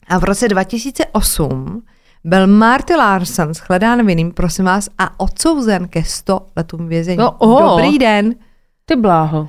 [0.09, 1.83] A v roce 2008
[2.25, 7.17] byl Marty Larson shledán vinným, prosím vás, a odsouzen ke 100 letům vězení.
[7.19, 7.63] No, o.
[7.63, 8.35] Dobrý den.
[8.85, 9.49] Ty bláho.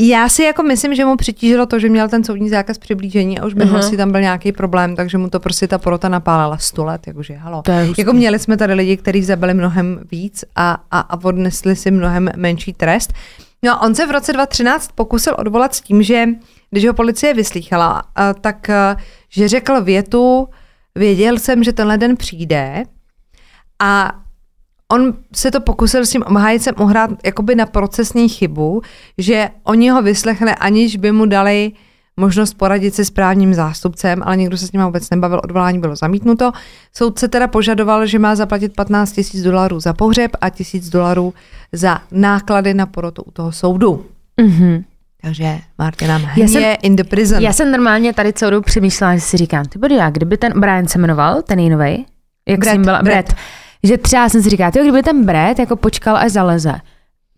[0.00, 3.46] Já si jako myslím, že mu přitížilo to, že měl ten soudní zákaz přiblížení a
[3.46, 6.84] už v minulosti tam byl nějaký problém, takže mu to prostě ta porota napálila 100
[6.84, 7.62] let, jakože halo.
[7.98, 12.30] Jako měli jsme tady lidi, kteří zabili mnohem víc a, a, a odnesli si mnohem
[12.36, 13.12] menší trest.
[13.62, 16.26] No a on se v roce 2013 pokusil odvolat s tím, že
[16.70, 18.02] když ho policie vyslýchala,
[18.40, 18.96] tak a,
[19.28, 20.48] že řekl větu,
[20.94, 22.82] věděl jsem, že tenhle den přijde
[23.78, 24.12] a
[24.92, 28.82] on se to pokusil s tím obhájcem uhrát jakoby na procesní chybu,
[29.18, 31.72] že oni ho vyslechli, aniž by mu dali
[32.16, 35.96] možnost poradit se s právním zástupcem, ale nikdo se s ním vůbec nebavil, odvolání bylo
[35.96, 36.52] zamítnuto.
[36.96, 41.34] Soudce teda požadoval, že má zaplatit 15 tisíc dolarů za pohřeb a tisíc dolarů
[41.72, 44.06] za náklady na porotu u toho soudu.
[44.40, 44.84] Mhm.
[45.22, 47.42] Takže Martina hně jsem- in the prison.
[47.42, 50.60] Já jsem normálně tady celou dobu přemýšlela, že si říkám, ty body, já, kdyby ten
[50.60, 52.04] Brian se jmenoval, ten jinovej,
[52.48, 53.26] jak s ním byla, Brett.
[53.28, 53.38] Brett,
[53.82, 56.74] že třeba jsem si říkala, ty, kdyby ten Brett jako počkal až zaleze,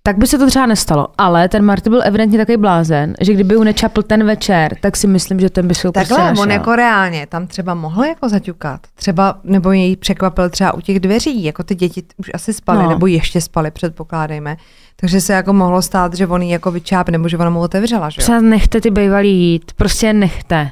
[0.02, 1.08] tak by se to třeba nestalo.
[1.18, 5.06] Ale ten Marty byl evidentně takový blázen, že kdyby ho nečapl ten večer, tak si
[5.06, 6.42] myslím, že ten by si ho prostě Takhle, našel.
[6.42, 8.80] on jako reálně tam třeba mohl jako zaťukat.
[8.94, 12.88] Třeba, nebo jej překvapil třeba u těch dveří, jako ty děti už asi spaly, No.
[12.88, 14.56] nebo ještě spaly, předpokládejme.
[14.96, 18.20] Takže se jako mohlo stát, že on jako vyčáp, nebo že ona mu otevřela, že
[18.20, 18.22] jo?
[18.22, 20.70] Třeba nechte ty bejvalí jít, prostě nechte.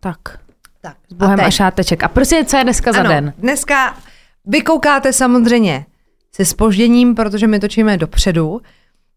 [0.00, 0.18] Tak,
[0.84, 1.46] Tak, s Bohem a, teď?
[1.46, 2.02] a šáteček.
[2.02, 3.32] A prostě co je dneska za ano, den?
[3.38, 3.96] dneska
[4.44, 5.86] vy koukáte samozřejmě
[6.32, 8.60] se spožděním, protože my točíme dopředu,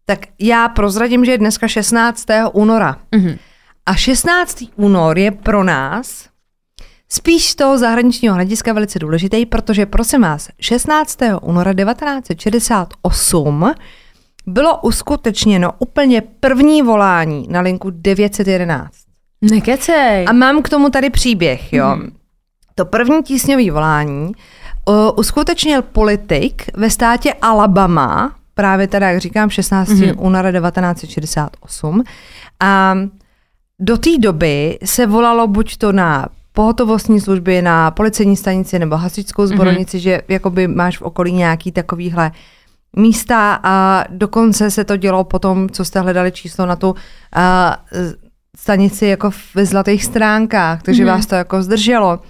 [0.04, 2.26] tak já prozradím, že je dneska 16.
[2.52, 2.96] února.
[3.14, 3.36] Mhm.
[3.86, 4.64] A 16.
[4.76, 6.28] únor je pro nás
[7.08, 11.18] spíš z toho zahraničního hlediska velice důležitý, protože prosím vás, 16.
[11.42, 13.74] února 1968
[14.46, 19.07] bylo uskutečněno úplně první volání na linku 911.
[19.42, 20.24] Nekecej.
[20.28, 21.86] A mám k tomu tady příběh, jo.
[21.86, 22.10] Hmm.
[22.74, 24.32] To první tísňové volání
[24.88, 29.88] uh, uskutečnil politik ve státě Alabama, právě teda, jak říkám, 16.
[29.88, 30.14] Mm-hmm.
[30.18, 32.04] února 1968.
[32.60, 32.94] A
[33.80, 39.46] do té doby se volalo buď to na pohotovostní služby, na policejní stanici nebo hasičskou
[39.46, 40.00] zboronici, mm-hmm.
[40.00, 42.30] že jakoby máš v okolí nějaký takovýhle
[42.96, 46.96] místa a dokonce se to dělo potom, co jste hledali číslo na tu uh,
[48.58, 51.06] stanici jako ve zlatých stránkách, takže mm-hmm.
[51.06, 52.20] vás to jako zdrželo.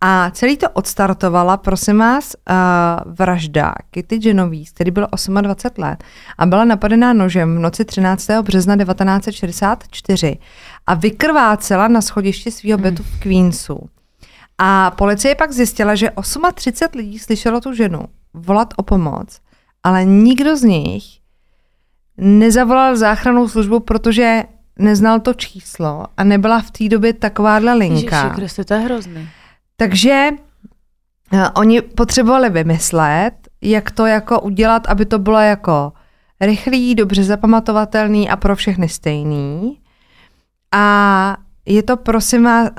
[0.00, 5.06] A celý to odstartovala, prosím vás, uh, vražda Kitty Genovese, který byl
[5.42, 6.04] 28 let
[6.38, 8.30] a byla napadená nožem v noci 13.
[8.42, 10.38] března 1964
[10.86, 13.88] a vykrvácela na schodišti svého bytu v Queensu.
[14.58, 16.10] A policie pak zjistila, že
[16.54, 18.00] 38 lidí slyšelo tu ženu
[18.34, 19.40] volat o pomoc,
[19.82, 21.04] ale nikdo z nich
[22.16, 24.42] nezavolal záchranou službu, protože
[24.78, 28.30] neznal to číslo a nebyla v té době takováhle linka.
[28.30, 29.28] Kriste, to je hrozný.
[29.76, 30.28] Takže
[31.32, 35.92] uh, oni potřebovali vymyslet, jak to jako udělat, aby to bylo jako
[36.40, 39.78] rychlý, dobře zapamatovatelný a pro všechny stejný.
[40.74, 42.70] A je to, prosím vás,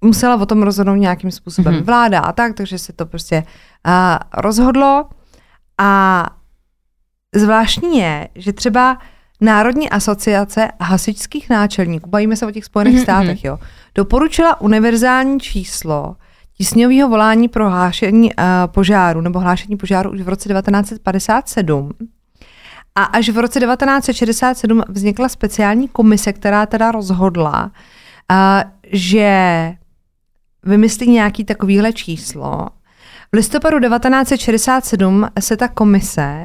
[0.00, 1.82] musela o tom rozhodnout nějakým způsobem Mhm.
[1.82, 1.86] mm-hmm.
[1.86, 3.42] vláda a tak, takže se to prostě
[3.86, 3.92] uh,
[4.42, 5.08] rozhodlo.
[5.78, 6.24] A
[7.34, 8.98] zvláštní je, že třeba
[9.40, 13.04] Národní asociace hasičských náčelníků, bavíme se o těch Spojených Mhm, mm-hmm.
[13.04, 13.58] státech, jo,
[13.94, 16.16] doporučila univerzální číslo
[16.58, 21.90] tísňového volání pro hlášení uh, požáru nebo hlášení požáru už v roce 1957.
[22.94, 27.64] A až v roce 1967 vznikla speciální komise, která teda rozhodla,
[28.30, 28.36] uh,
[28.92, 29.72] že
[30.62, 32.68] vymyslí nějaký takovýhle číslo.
[33.32, 36.44] V listopadu 1967 se ta komise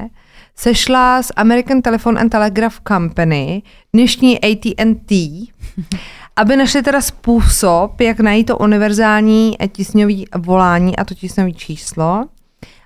[0.55, 5.15] sešla s American Telephone and Telegraph Company, dnešní AT&T,
[6.35, 12.25] aby našli teda způsob, jak najít to univerzální tísňový volání a to tísňové číslo.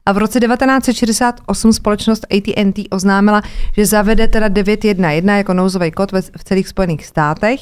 [0.06, 3.42] A v roce 1968 společnost AT&T oznámila,
[3.76, 7.60] že zavede teda 911 jako nouzový kód v celých Spojených státech.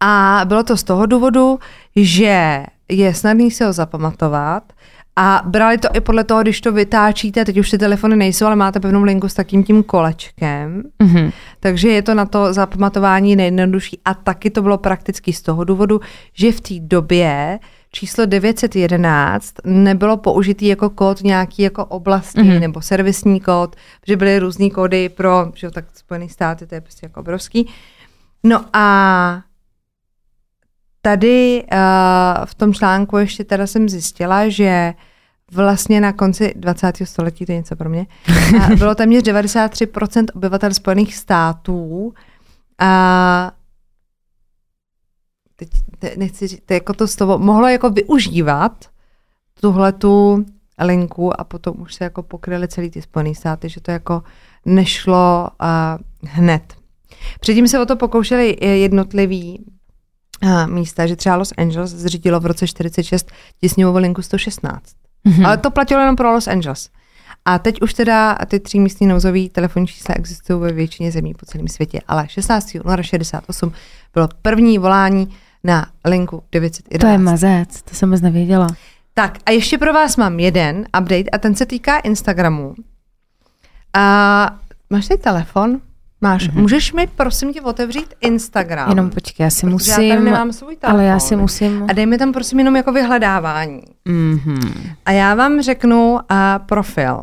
[0.00, 1.58] A bylo to z toho důvodu,
[1.96, 4.72] že je snadný si ho zapamatovat
[5.16, 8.56] a brali to i podle toho, když to vytáčíte, teď už ty telefony nejsou, ale
[8.56, 11.30] máte pevnou linku s takým tím kolečkem, Mhm.
[11.60, 16.00] takže je to na to zapamatování nejjednodušší a taky to bylo prakticky z toho důvodu,
[16.32, 17.58] že v té době
[17.92, 22.50] číslo 911 nebylo použitý jako kód nějaký jako oblasti Mhm.
[22.50, 22.60] mm-hmm.
[22.60, 27.06] nebo servisní kód, že byly různý kódy pro, že tak Spojený státy, to je prostě
[27.06, 27.68] jako obrovský.
[28.44, 29.40] No a
[31.02, 34.94] tady uh, v tom článku ještě teda jsem zjistila, že
[35.52, 36.92] vlastně na konci 20.
[37.04, 38.06] století, to je něco pro mě,
[38.62, 42.14] a bylo téměř 93% obyvatel Spojených států
[42.78, 43.52] a
[45.56, 48.84] teď te- nechci říct, to, jako to slovo, mohlo jako využívat
[49.60, 50.44] tuhle tu
[50.84, 54.22] linku a potom už se jako pokryly celý ty Spojené státy, že to jako
[54.66, 56.74] nešlo uh, hned.
[57.40, 59.71] Předtím se o to pokoušeli jednotlivý uh,
[60.66, 63.30] místa, že třeba Los Angeles zřídilo v roce 46
[63.60, 64.82] tisňovou linku 116.
[65.24, 65.36] Mhm.
[65.36, 65.46] Hmm.
[65.46, 66.90] Ale to platilo jenom pro Los Angeles.
[67.44, 71.46] A teď už teda ty tři místní nouzové telefonní čísla existují ve většině zemí po
[71.46, 72.76] celém světě, ale 16.
[72.84, 73.72] února 68
[74.14, 75.28] bylo první volání
[75.64, 77.00] na linku 911.
[77.00, 78.66] To je mazec, to jsem moc nevěděla.
[79.14, 82.74] Tak a ještě pro vás mám jeden update a ten se týká Instagramu.
[83.94, 84.58] A
[84.90, 85.80] máš tady telefon?
[86.22, 86.48] Máš.
[86.48, 86.60] Mm-hmm.
[86.60, 88.88] Můžeš mi prosím tě otevřít Instagram?
[88.88, 91.00] Jenom počkej, já si Protože já tady musím, nemám svůj telefon.
[91.00, 93.82] ale já si musím, A dej mi tam prosím jenom jako vyhledávání.
[94.04, 94.60] mhm.
[95.04, 96.18] A já vám řeknu uh,
[96.66, 97.20] profil.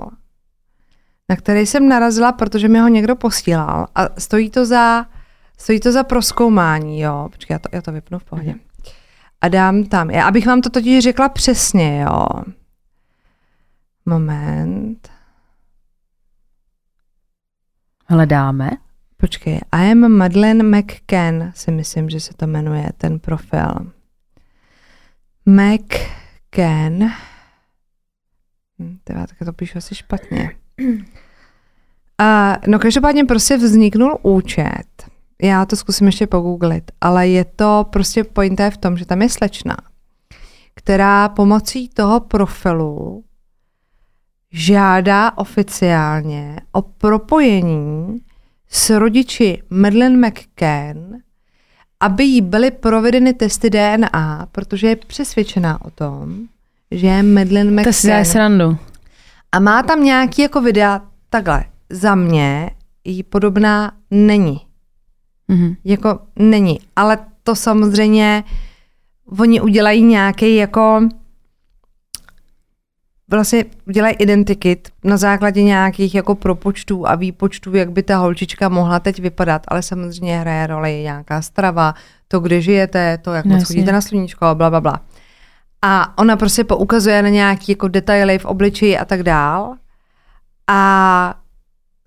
[1.29, 5.05] na který jsem narazila, protože mi ho někdo posílal a stojí to za,
[5.57, 7.29] stojí to za proskoumání, jo.
[7.31, 8.55] Počkej, já to, já to vypnu v pohodě.
[9.41, 12.25] A dám tam, já, abych vám to totiž řekla přesně, jo.
[14.05, 15.09] Moment.
[18.07, 18.69] Hledáme.
[19.21, 23.91] Počkej, I am Madeleine McCann, si myslím, že se to jmenuje, ten profil.
[25.45, 27.09] McCann.
[28.79, 30.51] Hm, tak to píšu asi špatně.
[32.17, 34.85] A, no každopádně prostě vzniknul účet.
[35.41, 39.29] Já to zkusím ještě pogooglit, ale je to prostě pointa v tom, že tam je
[39.29, 39.77] slečna,
[40.75, 43.23] která pomocí toho profilu
[44.51, 48.21] žádá oficiálně o propojení
[48.71, 51.15] s rodiči Madeleine McCann,
[51.99, 56.39] aby jí byly provedeny testy DNA, protože je přesvědčená o tom,
[56.91, 58.25] že je Madeleine To si McCann.
[58.25, 58.77] srandu.
[59.51, 62.69] A má tam nějaký jako videa, takhle, za mě
[63.03, 64.61] jí podobná není.
[65.47, 65.75] Mhm.
[65.83, 68.43] Jako není, ale to samozřejmě
[69.39, 71.01] oni udělají nějaký jako
[73.37, 78.99] vlastně udělají identikit na základě nějakých jako propočtů a výpočtů, jak by ta holčička mohla
[78.99, 81.93] teď vypadat, ale samozřejmě hraje roli nějaká strava,
[82.27, 83.65] to, kde žijete, to, jak moc Jasně.
[83.65, 85.01] chodíte na sluníčko, bla, bla, bla.
[85.81, 89.75] A ona prostě poukazuje na nějaké jako detaily v obličeji a tak dál
[90.67, 91.33] a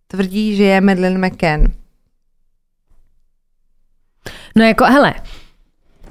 [0.06, 1.66] tvrdí, že je Madeleine McCann.
[4.56, 5.14] No jako, hele,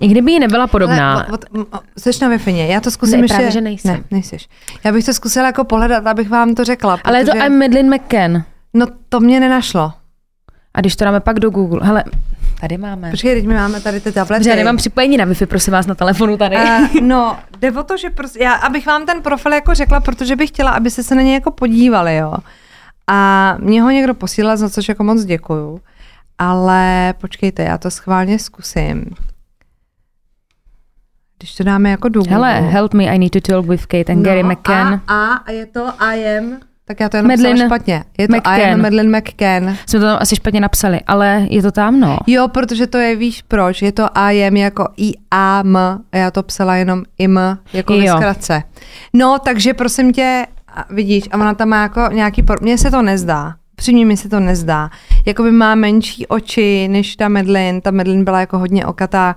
[0.01, 3.23] i kdyby jí nebyla podobná, Ale, od, od, seš na wi já to zkusím Ne,
[3.23, 3.33] ještě.
[3.35, 3.91] právě, že nejsem.
[3.93, 4.47] Ne, nejseš.
[4.83, 6.99] Já bych to zkusila jako pohledat, abych vám to řekla.
[7.03, 8.43] ale je to protože- I'm Madeleine McCann.
[8.73, 9.93] No to mě nenašlo.
[10.73, 12.03] A když to dáme pak do Google, hele,
[12.61, 13.11] tady máme.
[13.11, 14.49] Počkej, teď my máme tady ty tablety.
[14.49, 16.55] Já nemám připojení na Wi-Fi, prosím vás, na telefonu tady.
[16.55, 20.35] Uh, no, jde o to, že prostě, já, abych vám ten profil jako řekla, protože
[20.35, 22.33] bych chtěla, abyste se na něj jako podívali, jo.
[23.07, 25.81] A mě ho někdo posílal, za což jako moc děkuju.
[26.37, 29.05] Ale počkejte, já to schválně zkusím.
[31.41, 32.33] Když to dáme jako do Google.
[32.33, 35.01] hele, help me, I need to talk with Kate and Gary McCann.
[35.07, 38.03] A, a, je to I am, tak já to jenom Madeleine špatně.
[38.17, 38.73] Je to I McCann.
[38.73, 39.75] am Madeleine McCann.
[39.85, 42.17] Jsme to tam asi špatně napsali, ale je to tam, no.
[42.27, 45.99] Jo, protože to je, víš proč, je to I am jako I A M a
[46.13, 47.39] já to psala jenom im
[47.73, 48.15] jako Jo.
[48.15, 48.63] zkratce.
[49.13, 50.45] No, takže prosím tě,
[50.89, 52.61] vidíš, a ona tam má jako nějaký, por...
[52.61, 53.53] mně se to nezdá.
[53.75, 54.89] Přímě mi se to nezdá.
[55.25, 57.81] Jakoby má menší oči než ta Medlin.
[57.81, 59.35] Ta Medlin byla jako hodně okatá.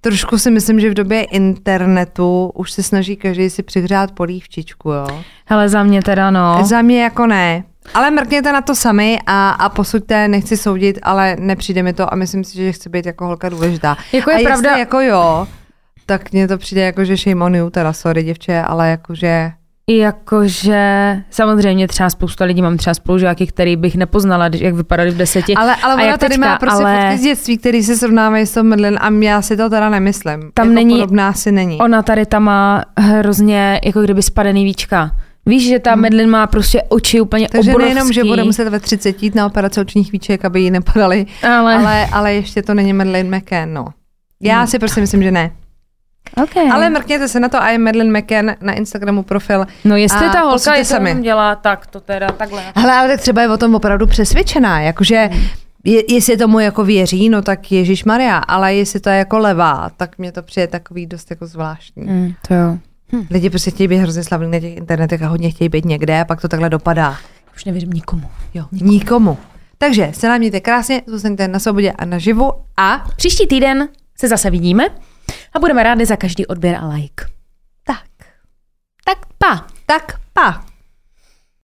[0.00, 5.06] Trošku si myslím, že v době internetu už se snaží každý si přihřát polívčičku, jo.
[5.46, 6.64] Hele, za mě teda, no.
[6.64, 7.64] Za mě jako ne.
[7.94, 12.16] Ale mrkněte na to sami a, a posuďte, nechci soudit, ale nepřijde mi to a
[12.16, 13.96] myslím si, že chci být jako holka důležitá.
[14.12, 15.46] Jako je a pravda- jako jo,
[16.06, 19.52] tak mně to přijde jako, že shame on you, teda sorry děvče, ale jakože...
[19.98, 25.16] Jakože samozřejmě třeba spousta lidí mám třeba spolužáky, který bych nepoznala, když- jak vypadali v
[25.16, 25.54] deseti.
[25.54, 28.54] Ale, ale ona tady teďka, má prostě ale- fotky z dětství, který se srovnávají s
[28.54, 30.50] tou Medlin a já si to teda nemyslím.
[30.54, 31.78] Tam jako není- Podobná si není.
[31.78, 35.10] Ona tady tam má hrozně jako kdyby spadený víčka.
[35.46, 37.50] Víš, že ta Medlin má prostě oči úplně Hmm.
[37.52, 37.94] Takže obrovský.
[37.94, 41.74] nejenom, že bude muset ve 30 jít na operaci očních víček, aby jí nepadaly, Ale,
[41.76, 42.06] ale...
[42.12, 43.86] ale, ještě to není Madeleine McCann, no.
[44.42, 45.50] Já si prostě myslím, že ne.
[46.42, 46.70] Okay.
[46.70, 49.66] Ale mrkněte se na to, I am Madeleine McCann na Instagramu profil.
[49.84, 51.16] no jestli a ta holka je sami.
[51.20, 52.62] dělá, tak to teda takhle.
[52.76, 55.30] Hele, ale tak třeba je o tom opravdu přesvědčená, jakože
[55.84, 59.90] je, jestli tomu jako věří, no tak Ježíš Maria, ale jestli to je jako levá,
[59.96, 62.02] tak mě to přijde takový dost jako zvláštní.
[62.02, 62.78] Mm, to jo.
[63.30, 66.24] Lidi prostě chtějí být hrozně slavní na těch internetech a hodně chtějí být někde a
[66.24, 67.16] pak to takhle dopadá.
[67.56, 68.30] Už nevěřím nikomu.
[68.54, 69.38] Jo, nikomu.
[69.78, 74.50] Takže se nám mějte krásně, zůstaňte na svobodě a naživu a Příští týden se zase
[74.50, 74.84] vidíme
[75.52, 77.24] a budeme rádi za každý odběr a like.
[77.84, 78.06] tak,
[79.04, 79.66] Tak pa!
[79.86, 80.64] tak pa.